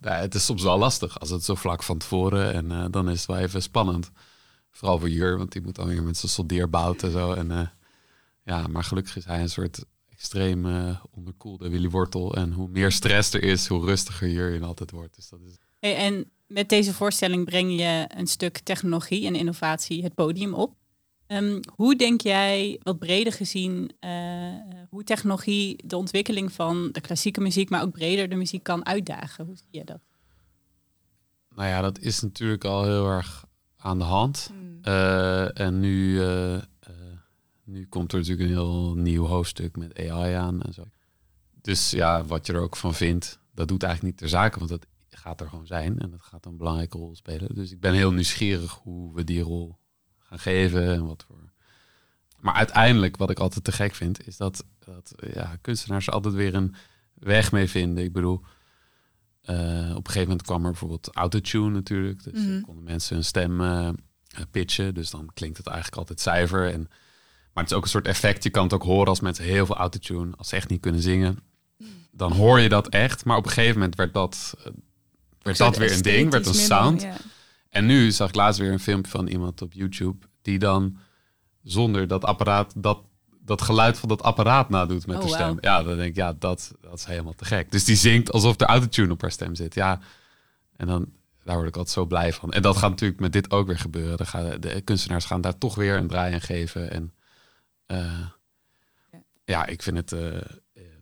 [0.00, 3.08] nou, het is soms wel lastig als het zo vlak van tevoren en uh, dan
[3.10, 4.10] is het wel even spannend.
[4.70, 7.32] Vooral voor Jur, want die moet dan weer met zijn soldeerbout en zo.
[7.32, 7.66] En, uh,
[8.44, 10.66] ja, maar gelukkig is hij een soort extreem
[11.10, 12.34] onderkoelde Willy Wortel.
[12.34, 15.14] En hoe meer stress er is, hoe rustiger Jur altijd wordt.
[15.14, 15.56] Dus dat is...
[15.78, 20.74] Hey, en met deze voorstelling breng je een stuk technologie en innovatie het podium op.
[21.28, 24.10] Um, hoe denk jij, wat breder gezien, uh,
[24.88, 29.46] hoe technologie de ontwikkeling van de klassieke muziek, maar ook breder de muziek kan uitdagen?
[29.46, 30.00] Hoe zie je dat?
[31.54, 33.44] Nou ja, dat is natuurlijk al heel erg
[33.76, 34.50] aan de hand.
[34.52, 34.78] Mm.
[34.84, 36.62] Uh, en nu, uh,
[37.64, 40.84] nu komt er natuurlijk een heel nieuw hoofdstuk met AI aan en zo.
[41.60, 44.70] Dus ja, wat je er ook van vindt, dat doet eigenlijk niet ter zake, want
[44.70, 47.54] dat gaat er gewoon zijn en dat gaat een belangrijke rol spelen.
[47.54, 49.78] Dus ik ben heel nieuwsgierig hoe we die rol
[50.34, 51.52] gaan geven en wat voor.
[52.40, 56.54] Maar uiteindelijk, wat ik altijd te gek vind, is dat, dat ja, kunstenaars altijd weer
[56.54, 56.74] een
[57.14, 58.04] weg mee vinden.
[58.04, 58.40] Ik bedoel,
[59.44, 62.24] uh, op een gegeven moment kwam er bijvoorbeeld autotune natuurlijk.
[62.24, 62.60] Dus mm -hmm.
[62.60, 63.88] konden mensen hun stem uh,
[64.50, 64.94] pitchen.
[64.94, 66.72] Dus dan klinkt het eigenlijk altijd zuiver.
[66.72, 66.80] En,
[67.52, 68.42] maar het is ook een soort effect.
[68.42, 71.02] Je kan het ook horen als mensen heel veel autotune, als ze echt niet kunnen
[71.02, 71.38] zingen.
[72.10, 73.24] Dan hoor je dat echt.
[73.24, 74.54] Maar op een gegeven moment werd dat,
[75.42, 77.02] werd dat weer een ding, werd een sound.
[77.02, 77.16] Ja.
[77.74, 80.96] En nu zag ik laatst weer een filmpje van iemand op YouTube die dan
[81.62, 82.98] zonder dat apparaat dat,
[83.40, 85.58] dat geluid van dat apparaat nadoet met Oh, de stem.
[85.60, 87.70] Ja, dan denk ik, ja, dat, dat is helemaal te gek.
[87.72, 89.74] Dus die zingt alsof er autotune op haar stem zit.
[89.74, 90.00] Ja,
[90.76, 91.12] en dan
[91.44, 92.52] daar word ik altijd zo blij van.
[92.52, 94.16] En dat gaat natuurlijk met dit ook weer gebeuren.
[94.16, 96.90] Dan gaan, de kunstenaars gaan daar toch weer een draai aan geven.
[96.90, 97.12] En
[97.86, 98.26] uh,
[99.44, 99.66] ja.
[99.66, 100.20] ik vind het, uh,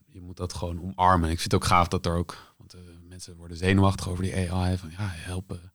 [0.07, 1.31] je moet dat gewoon omarmen.
[1.31, 2.77] Ik vind het ook gaaf dat er ook, want
[3.09, 4.77] mensen worden zenuwachtig over die AI.
[4.77, 5.73] Van ja, helpen.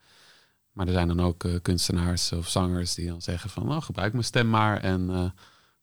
[0.78, 4.24] Maar er zijn dan ook kunstenaars of zangers die dan zeggen van, oh, gebruik mijn
[4.24, 5.34] stem maar en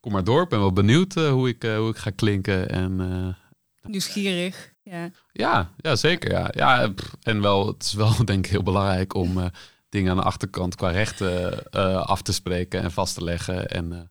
[0.01, 0.43] kom maar door.
[0.43, 2.69] Ik ben wel benieuwd hoe, ik, hoe ik ga klinken.
[2.69, 3.37] En,
[3.83, 4.73] Nieuwsgierig.
[4.83, 6.31] Ja, ja, ja zeker.
[6.31, 6.51] Ja.
[6.53, 9.51] Ja, en wel, het is wel denk ik heel belangrijk om
[9.89, 11.71] dingen aan de achterkant qua rechten
[12.07, 13.69] af te spreken en vast te leggen.
[13.69, 14.11] En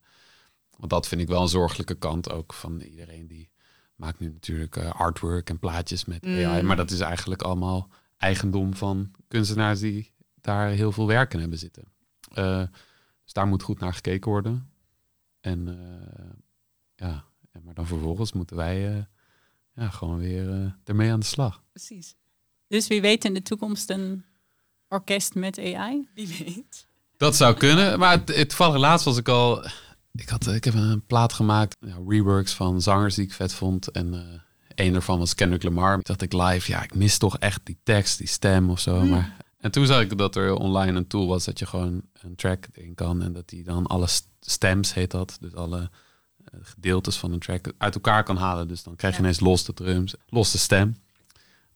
[0.77, 3.49] want dat vind ik wel een zorgelijke kant ook van iedereen die
[3.95, 6.65] maakt nu natuurlijk artwork en plaatjes met mm.
[6.65, 7.89] Maar dat is eigenlijk allemaal
[8.23, 10.12] eigendom van kunstenaars die
[10.43, 11.83] daar heel veel werk in hebben zitten.
[13.23, 14.69] dus daar moet goed naar gekeken worden.
[15.41, 15.77] En
[16.95, 17.23] ja,
[17.63, 19.07] maar dan vervolgens moeten wij
[19.75, 21.63] ja, gewoon weer uh, ermee aan de slag.
[21.71, 22.15] Precies.
[22.67, 24.25] Dus wie weet in de toekomst een
[24.87, 26.07] orkest met AI?
[26.13, 26.87] Wie weet.
[27.17, 27.99] Dat zou kunnen.
[27.99, 29.65] Maar het, het toevallig laatst was ik al...
[30.11, 33.91] Ik, had, ik heb een plaat gemaakt, ja, reworks van zangers die ik vet vond.
[33.91, 34.19] En uh,
[34.75, 35.99] een daarvan was Kendrick Lamar.
[35.99, 39.01] Ik dacht ik live, ja, ik mis toch echt die tekst, die stem of zo.
[39.01, 39.09] Mm.
[39.09, 42.35] Maar, en toen zag ik dat er online een tool was dat je gewoon een
[42.35, 43.21] track in kan.
[43.21, 44.07] En dat die dan alle
[44.39, 45.37] stems heet dat.
[45.39, 45.89] Dus alle
[46.45, 48.67] eh, gedeeltes van een track uit elkaar kan halen.
[48.67, 50.97] Dus dan krijg je ineens los de drums, los de stem.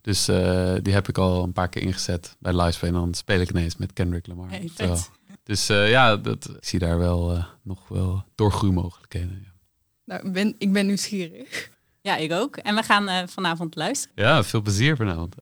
[0.02, 2.96] Dus uh, die heb ik al een paar keer ingezet bij Livestream.
[2.96, 4.50] En dan speel ik ineens met Kendrick Lamar.
[4.50, 4.72] Hey,
[5.44, 9.42] dus uh, ja, dat, ik zie daar wel uh, nog wel doorgroeimogelijkheden.
[9.44, 9.52] Ja.
[10.06, 11.72] Nou, ik ben, ik ben nieuwsgierig.
[12.02, 12.58] Ja, ik ook.
[12.58, 14.24] En we gaan vanavond luisteren.
[14.24, 15.36] Ja, veel plezier vanavond.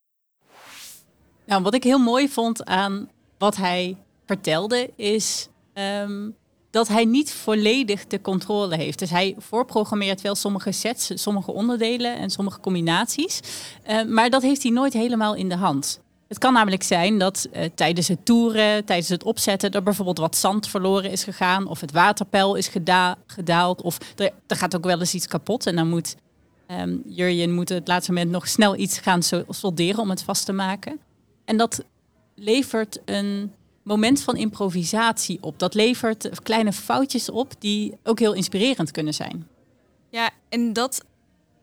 [1.46, 5.50] Nou, wat ik heel mooi vond aan wat hij vertelde is...
[5.74, 6.36] Um,
[6.76, 9.00] dat hij niet volledig de controle heeft.
[9.00, 13.40] Dus hij voorprogrammeert wel sommige sets, sommige onderdelen en sommige combinaties.
[13.90, 16.00] Uh, maar dat heeft hij nooit helemaal in de hand.
[16.28, 20.36] Het kan namelijk zijn dat uh, tijdens het toeren, tijdens het opzetten, er bijvoorbeeld wat
[20.36, 24.86] zand verloren is gegaan, of het waterpeil is geda gedaald, of er, er, gaat ook
[24.86, 25.66] wel eens iets kapot.
[25.66, 26.16] En dan moet
[26.72, 30.54] um, Jurjen moet het laatste moment nog snel iets gaan solderen om het vast te
[30.54, 31.00] maken.
[31.46, 31.84] En dat
[32.36, 33.54] levert een
[33.84, 35.60] moment van improvisatie op.
[35.60, 39.48] Dat levert kleine foutjes op die ook heel inspirerend kunnen zijn.
[40.10, 41.06] Ja, en dat,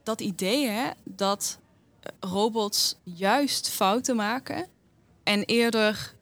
[0.02, 1.58] dat idee hè, dat
[2.00, 4.66] eh, robots juist fouten maken
[5.22, 6.14] en eerder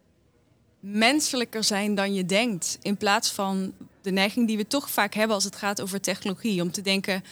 [0.79, 2.77] menselijker zijn dan je denkt.
[2.81, 6.61] In plaats van de neiging die we toch vaak hebben als het gaat over technologie.
[6.61, 7.23] Om te denken,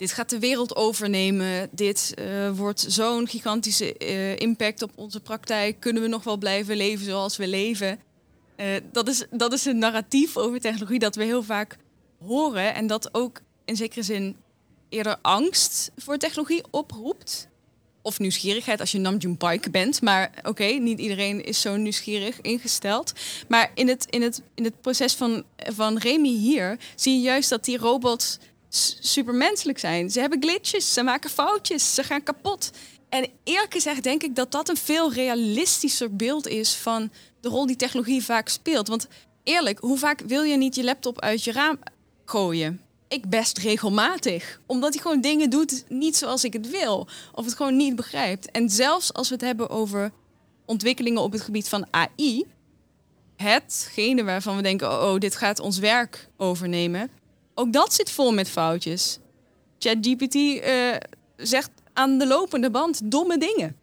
[0.00, 1.68] dit gaat de wereld overnemen.
[1.72, 5.80] Dit uh, wordt zo'n gigantische uh, impact op onze praktijk.
[5.80, 7.98] Kunnen we nog wel blijven leven zoals we leven?
[8.56, 11.76] Uh, dat, is, dat is een narratief over technologie dat we heel vaak
[12.26, 12.74] horen.
[12.74, 14.36] En dat ook in zekere zin
[14.88, 17.48] eerder angst voor technologie oproept.
[18.02, 20.02] Of nieuwsgierigheid als je Namjoon Pike bent.
[20.02, 23.12] Maar oké, niet iedereen is zo nieuwsgierig ingesteld.
[23.48, 27.48] Maar in het, in het, in het proces van, van Remy hier zie je juist
[27.48, 28.38] dat die robots
[29.00, 30.10] supermenselijk zijn.
[30.10, 32.70] Ze hebben glitches, ze maken foutjes, ze gaan kapot.
[33.08, 37.66] En eerlijk gezegd denk ik dat dat een veel realistischer beeld is van de rol
[37.66, 38.88] die technologie vaak speelt.
[38.88, 39.08] Want
[39.42, 41.78] eerlijk, hoe vaak wil je niet je laptop uit je raam
[42.24, 42.80] gooien?
[43.08, 44.60] Ik best regelmatig.
[44.66, 47.08] Omdat hij gewoon dingen doet niet zoals ik het wil.
[47.32, 48.50] Of het gewoon niet begrijpt.
[48.50, 50.12] En zelfs als we het hebben over
[50.64, 52.44] ontwikkelingen op het gebied van AI.
[53.36, 57.10] Hetgene waarvan we denken, oh, oh dit gaat ons werk overnemen
[57.60, 59.18] ook dat zit vol met foutjes.
[59.78, 60.96] ChatGPT uh,
[61.36, 63.76] zegt aan de lopende band domme dingen.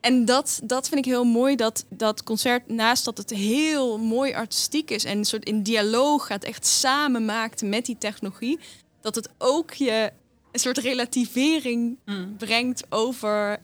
[0.00, 4.34] En dat, dat vind ik heel mooi, dat dat concert, naast dat het heel mooi
[4.34, 8.58] artistiek is en een soort in dialoog gaat, echt samen maakt met die technologie,
[9.00, 10.12] dat het ook je
[10.52, 12.36] een soort relativering mm.
[12.36, 13.58] brengt over,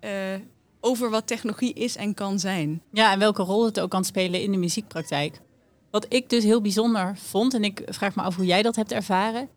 [0.00, 0.10] uh,
[0.80, 2.82] over wat technologie is en kan zijn.
[2.92, 5.40] Ja, en welke rol het ook kan spelen in de muziekpraktijk.
[5.90, 8.92] Wat ik dus heel bijzonder vond, en ik vraag me af hoe jij dat hebt
[8.92, 9.48] ervaren.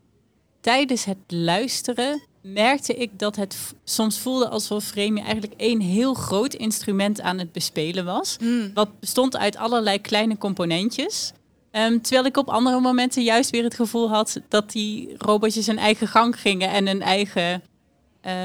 [0.60, 6.54] Tijdens het luisteren merkte ik dat het soms voelde alsof Frame eigenlijk één heel groot
[6.54, 8.36] instrument aan het bespelen was.
[8.38, 8.70] Hmm.
[8.74, 11.32] Wat bestond uit allerlei kleine componentjes.
[11.72, 15.78] Um, terwijl ik op andere momenten juist weer het gevoel had dat die robotjes een
[15.78, 17.62] eigen gang gingen en een eigen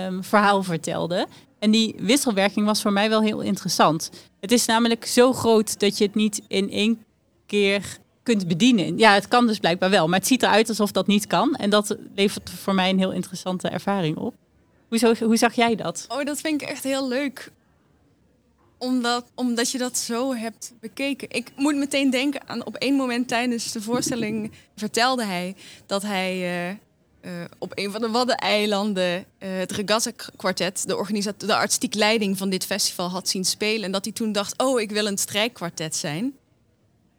[0.06, 1.28] um, verhaal vertelden.
[1.60, 4.10] En die wisselwerking was voor mij wel heel interessant.
[4.40, 7.06] Het is namelijk zo groot dat je het niet in één
[7.48, 8.98] keer kunt bedienen.
[8.98, 11.56] Ja, het kan dus blijkbaar wel, maar het ziet eruit alsof dat niet kan.
[11.56, 14.34] En dat levert voor mij een heel interessante ervaring op.
[14.90, 16.06] Hoe, hoe zag jij dat?
[16.08, 17.52] Oh, dat vind ik echt heel leuk.
[18.78, 21.28] Omdat, omdat je dat zo hebt bekeken.
[21.32, 26.38] Ik moet meteen denken aan op één moment tijdens de voorstelling vertelde hij dat hij
[26.38, 26.78] uh, eh,
[27.58, 32.66] op een van de Waddeneilanden eh het Regatta Quartet, de, de artistiek leiding van dit
[32.66, 33.84] festival, had zien spelen.
[33.84, 36.34] En dat hij toen dacht, oh, ik wil een strijkkwartet zijn.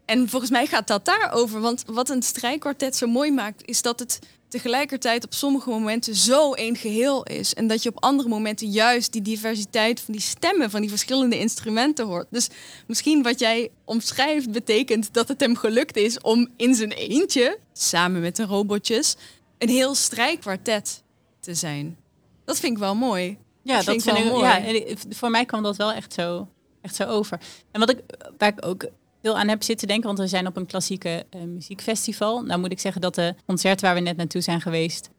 [0.09, 1.61] En volgens mij gaat dat daarover.
[1.61, 6.53] Want wat een strijkkwartet zo mooi maakt, is dat het tegelijkertijd op sommige momenten zo
[6.53, 7.55] één geheel is.
[7.55, 11.39] En dat je op andere momenten juist die diversiteit van die stemmen, van die verschillende
[11.39, 12.27] instrumenten hoort.
[12.31, 12.49] Dus
[12.87, 18.21] misschien wat jij omschrijft, betekent dat het hem gelukt is om in zijn eentje, samen
[18.21, 19.17] met de robotjes,
[19.59, 21.03] een heel strijkkwartet
[21.41, 21.97] te zijn.
[22.45, 23.39] Dat vind ik wel mooi.
[23.63, 24.77] Ja, Dat dat, vind ik wel ja, mooi.
[24.79, 26.49] ik- voor mij kwam dat wel echt zo,
[26.83, 27.41] echt zo over.
[27.73, 27.99] En wat ik,
[28.39, 28.85] waar ik ook
[29.23, 32.43] veel aan heb zitten denken, want we zijn op een klassieke eh, muziekfestival.
[32.43, 35.11] Nou moet ik zeggen dat de concert waar we net naartoe zijn geweest,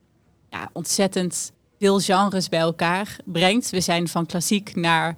[0.50, 3.70] ja, ontzettend veel genres bij elkaar brengt.
[3.70, 5.18] We zijn van klassiek naar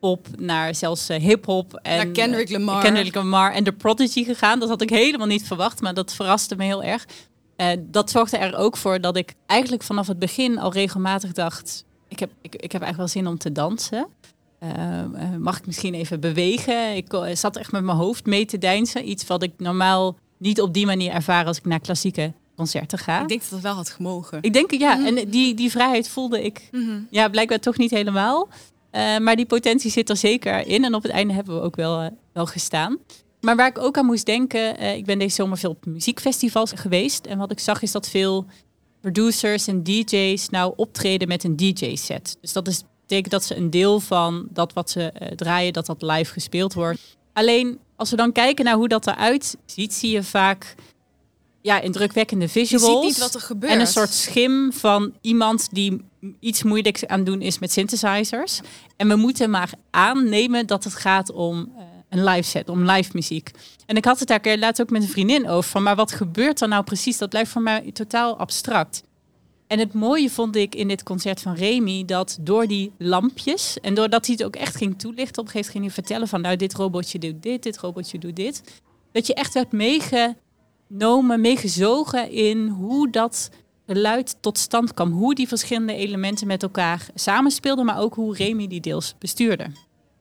[0.00, 1.74] pop, naar zelfs eh, hip-hop.
[1.74, 2.82] En, Naar Kendrick eh, Lamar.
[2.82, 4.58] Kendrick Lamar en The Prodigy gegaan.
[4.58, 7.06] Dat had ik helemaal niet verwacht, maar dat verraste me heel erg.
[7.78, 11.84] Dat zorgde er ook voor dat ik eigenlijk vanaf het begin al regelmatig dacht...
[12.08, 14.08] Ik heb, ik, ik heb eigenlijk wel zin om te dansen.
[14.58, 16.96] Eh, eh, mag ik misschien even bewegen?
[16.96, 19.08] Ik eh, zat echt met mijn hoofd mee te deinsen.
[19.08, 23.22] Iets wat ik normaal niet op die manier ervaar als ik naar klassieke concerten ga.
[23.22, 24.38] Ik denk dat dat wel had gemogen.
[24.40, 27.00] Ik denk, ja, en die, die vrijheid voelde ik Mhm.
[27.10, 28.48] ja, blijkbaar toch niet helemaal.
[28.92, 30.84] Maar die potentie zit er zeker in.
[30.84, 32.98] En op het einde hebben we ook wel, wel gestaan.
[33.40, 37.26] Maar waar ik ook aan moest denken, ik ben deze zomer veel op muziekfestivals geweest.
[37.26, 38.46] En wat ik zag is dat veel
[39.00, 42.36] producers en DJ's nou optreden met een DJ-set.
[42.40, 45.86] Dus dat is, betekent dat ze een deel van dat wat ze eh, draaien, dat
[45.86, 47.16] dat live gespeeld wordt.
[47.32, 50.74] Alleen als we dan kijken naar hoe dat eruit ziet, zie je vaak
[51.62, 52.84] ja, indrukwekkende Je visuals.
[52.84, 53.72] ziet niet wat er gebeurt.
[53.72, 56.04] En een soort schim van iemand die
[56.40, 58.60] iets moeilijks aan doen is met synthesizers.
[58.96, 63.10] En we moeten maar aannemen dat het gaat om eh, een live set, om live
[63.12, 63.50] muziek.
[63.86, 65.70] En ik had het daar laatst ook met een vriendin over.
[65.70, 67.18] Van, maar wat gebeurt er nou precies?
[67.18, 69.02] Dat blijft voor mij totaal abstract.
[69.68, 73.94] En het mooie vond ik in dit concert van Remy dat door die lampjes en
[73.94, 76.40] doordat hij het ook echt ging toelichten, op een gegeven moment ging hij vertellen van
[76.40, 78.62] nou dit robotje doet dit, dit robotje doet dit.
[79.12, 83.50] Dat je echt werd meegenomen, meegezogen in hoe dat
[83.86, 85.12] geluid tot stand kwam.
[85.12, 89.66] Hoe die verschillende elementen met elkaar samenspeelden, maar ook hoe Remy die deels bestuurde.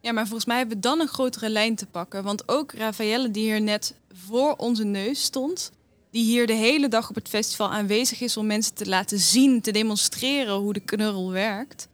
[0.01, 2.23] Ja, maar volgens mij hebben we dan een grotere lijn te pakken.
[2.23, 5.71] Want ook Raffaelle, die hier net voor onze neus stond,
[6.17, 9.61] die hier de hele dag op het festival aanwezig is om mensen te laten zien,
[9.61, 11.87] te demonstreren hoe de knurrel werkt.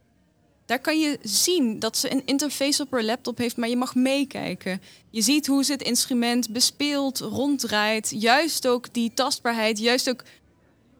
[0.66, 3.94] Daar kan je zien dat ze een interface op haar laptop heeft, maar je mag
[3.94, 4.80] meekijken.
[5.10, 8.14] Je ziet hoe ze het instrument bespeelt, ronddraait.
[8.16, 10.24] Juist ook die tastbaarheid, juist ook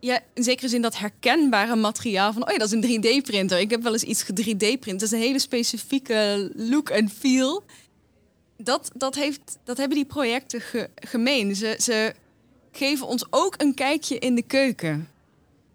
[0.01, 3.61] ja, in zekere zin dat herkenbare materiaal van, oh ja, dat is een 3D-printer.
[3.61, 5.01] Ik heb wel eens iets 3D-print.
[5.01, 7.65] Dat is een hele specifieke look en feel.
[8.57, 11.57] Dat, dat, heeft, dat hebben die projecten ge- gemeen.
[11.57, 12.15] Ze, ze
[12.77, 15.09] geven ons ook een kijkje in de keuken.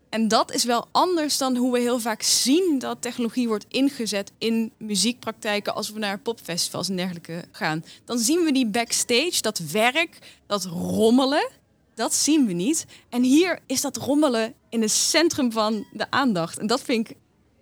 [0.10, 4.32] En dat is wel anders dan hoe we heel vaak zien dat technologie wordt ingezet
[4.38, 7.86] in muziekpraktijken als we naar popfestivals en dergelijke gaan.
[8.06, 11.50] Dan zien we die backstage, dat werk, dat rommelen.
[11.96, 12.86] Dat zien we niet.
[13.10, 16.58] En hier is dat rommelen in het centrum van de aandacht.
[16.58, 17.16] En dat vind ik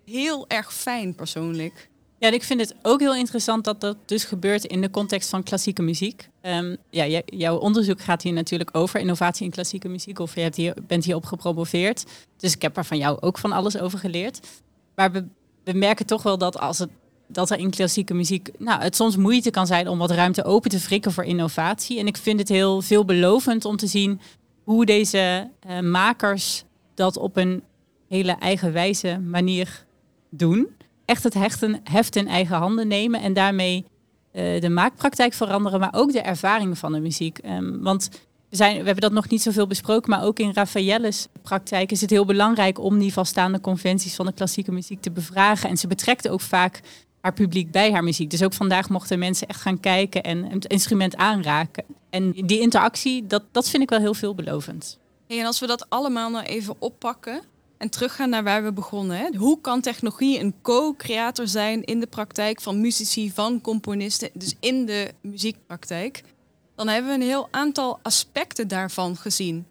[0.04, 1.88] heel erg fijn persoonlijk.
[2.20, 5.42] Ja, ik vind het ook heel interessant dat dat dus gebeurt in de context van
[5.42, 6.28] klassieke muziek.
[6.40, 10.18] Ehm, ja, jouw onderzoek gaat hier natuurlijk over innovatie in klassieke muziek.
[10.18, 12.04] Of je hebt hier, bent hierop gepromoveerd.
[12.36, 14.40] Dus ik heb er van jou ook van alles over geleerd.
[14.94, 16.90] Maar we, merken toch wel dat als het
[17.30, 20.70] dat er in klassieke muziek, nou, het soms moeite kan zijn om wat ruimte open
[20.70, 21.98] te frikken voor innovatie.
[21.98, 24.20] En ik vind het heel veelbelovend om te zien
[24.64, 26.64] hoe deze eh, makers
[26.94, 27.62] dat op een
[28.08, 29.84] hele eigenwijze manier
[30.30, 30.68] doen.
[31.08, 33.84] Echt het hechten, heft in eigen handen nemen en daarmee
[34.32, 37.38] eh, de maakpraktijk veranderen, maar ook de ervaring van de muziek.
[37.38, 38.08] Ehm, want
[38.48, 42.00] we, zijn, we hebben dat nog niet zoveel besproken, maar ook in Raffaelle's praktijk is
[42.00, 45.70] het heel belangrijk om die vaststaande conventies van de klassieke muziek te bevragen.
[45.70, 46.80] En ze betrekt ook vaak
[47.20, 48.30] haar publiek bij haar muziek.
[48.30, 51.84] Dus ook vandaag mochten mensen echt gaan kijken en het instrument aanraken.
[52.10, 54.98] En die interactie, dat, dat vind ik wel heel veelbelovend.
[55.26, 57.42] En als we dat allemaal nou even oppakken
[57.78, 59.16] en teruggaan naar waar we begonnen.
[59.16, 59.36] Hè?
[59.36, 64.86] Hoe kan technologie een co-creator zijn in de praktijk van muzici, van componisten, dus in
[64.86, 66.22] de muziekpraktijk?
[66.74, 69.66] Dan hebben we een heel aantal aspecten daarvan gezien.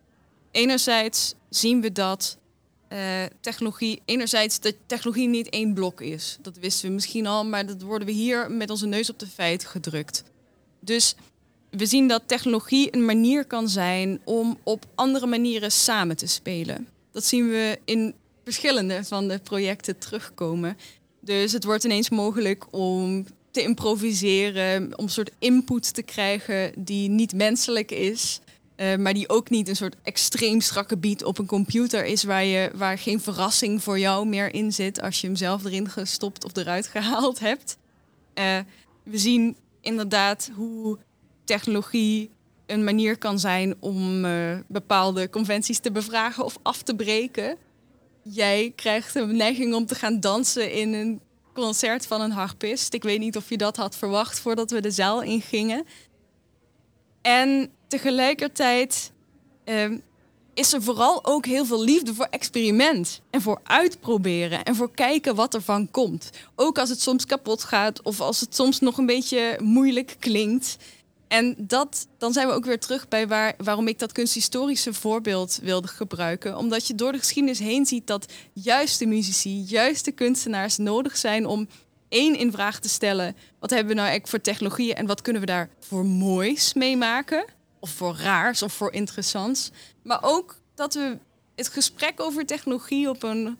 [0.51, 2.37] Enerzijds zien we dat
[2.87, 6.37] eh, technologie, enerzijds dat technologie niet één blok is.
[6.41, 9.27] Dat wisten we misschien al, maar dat worden we hier met onze neus op de
[9.27, 10.23] feit gedrukt.
[10.79, 11.15] Dus
[11.69, 16.87] we zien dat technologie een manier kan zijn om op andere manieren samen te spelen.
[17.17, 20.77] Dat zien we in verschillende van de projecten terugkomen.
[21.19, 27.09] Dus het wordt ineens mogelijk om te improviseren, om een soort input te krijgen die
[27.09, 28.39] niet menselijk is.
[28.75, 32.45] eh, maar die ook niet een soort extreem strakke beat op een computer is waar,
[32.45, 36.45] je, waar geen verrassing voor jou meer in zit als je hem zelf erin gestopt
[36.45, 37.77] of eruit gehaald hebt.
[38.33, 38.59] Eh,
[39.03, 40.97] we zien inderdaad hoe
[41.43, 42.29] technologie
[42.67, 47.57] een manier kan zijn om eh, bepaalde conventies te bevragen of af te breken.
[48.21, 51.21] Jij krijgt een neiging om te gaan dansen in een
[51.53, 52.93] concert van een harpist.
[52.93, 55.85] Ik weet niet of je dat had verwacht voordat we de zaal ingingen.
[57.21, 59.11] En tegelijkertijd
[59.63, 59.97] ehm,
[60.53, 63.21] is er vooral ook heel veel liefde voor experiment.
[63.29, 66.29] En voor uitproberen en voor kijken wat er van komt.
[66.55, 70.77] Ook als het soms kapot gaat of als het soms nog een beetje moeilijk klinkt.
[71.27, 75.59] En dat, dan zijn we ook weer terug bij waar, waarom ik dat kunsthistorische voorbeeld
[75.61, 76.57] wilde gebruiken.
[76.57, 81.17] Omdat je door de geschiedenis heen ziet dat juist de muzici, juist de kunstenaars nodig
[81.17, 81.67] zijn om
[82.09, 83.35] één in vraag te stellen.
[83.59, 86.97] Wat hebben we nou eigenlijk voor technologieën en wat kunnen we daar voor moois mee
[86.97, 87.45] maken?
[87.79, 89.71] Of voor raars of voor interessants.
[90.03, 91.17] Maar ook dat we
[91.55, 93.57] het gesprek over technologie op een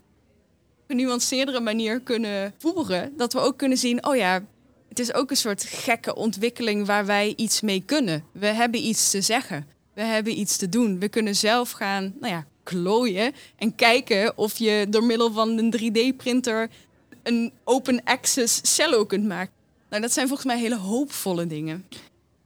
[0.88, 3.14] genuanceerdere manier kunnen voeren.
[3.18, 4.42] Dat we ook kunnen zien, oh ja,
[4.90, 8.24] het is ook een soort gekke ontwikkeling waar wij iets mee kunnen.
[8.32, 9.68] We hebben iets te zeggen.
[9.94, 11.00] We hebben iets te doen.
[11.00, 15.74] We kunnen zelf gaan, nou ja, klooien en kijken of je door middel van een
[15.78, 16.70] 3D-printer
[17.24, 19.54] een open access cello kunt maken.
[19.90, 21.86] Nou, dat zijn volgens mij hele hoopvolle dingen.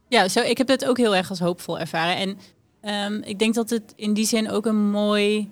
[0.08, 2.16] Ja, zo, ik heb het ook heel erg als hoopvol ervaren.
[2.16, 2.38] En
[2.80, 5.50] ehm, ik denk dat het in die zin ook een mooi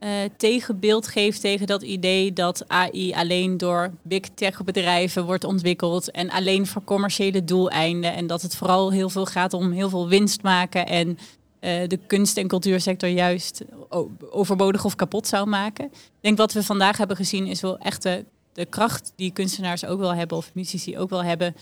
[0.00, 6.10] uh, tegenbeeld geeft tegen dat idee dat AI alleen door big tech bedrijven wordt ontwikkeld
[6.10, 8.14] en alleen voor commerciële doeleinden.
[8.14, 11.98] En dat het vooral heel veel gaat om heel veel winst maken en uh, de
[12.06, 13.64] kunst- en cultuursector juist
[14.30, 15.84] overbodig of kapot zou maken.
[15.84, 19.98] Ik denk wat we vandaag hebben gezien is wel echt de, kracht die kunstenaars ook
[19.98, 21.54] wel hebben of muzici ook wel hebben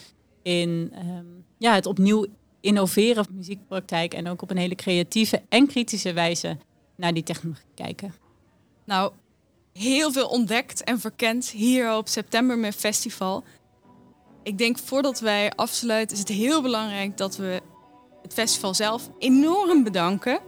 [0.42, 2.26] in um, ja, het opnieuw
[2.60, 6.56] innoveren van muziekpraktijk en ook op een hele creatieve en kritische wijze
[6.96, 8.23] naar die technologie kijken.
[8.84, 9.12] Nou,
[9.72, 13.44] heel veel ontdekt en verkend hier op September met Festival.
[14.42, 17.60] Ik denk voordat wij afsluiten is het heel belangrijk dat we
[18.22, 20.38] het festival zelf enorm bedanken.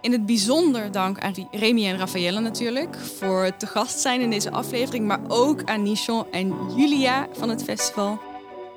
[0.00, 4.50] In het bijzonder dank aan Remy en Raffaella natuurlijk voor te gast zijn in deze
[4.50, 8.29] aflevering, maar ook aan Nichon en Julia van het festival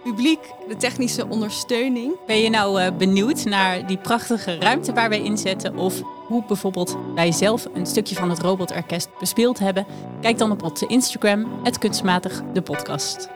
[0.03, 2.15] publiek, de technische ondersteuning.
[2.25, 6.97] Ben je nou uh, benieuwd naar die prachtige ruimte waar wij inzetten of hoe bijvoorbeeld
[7.15, 9.85] wij zelf een stukje van het Robotorkest bespeeld hebben?
[10.21, 13.29] Kijk dan op onze Instagram, het kunstmatig de podcast.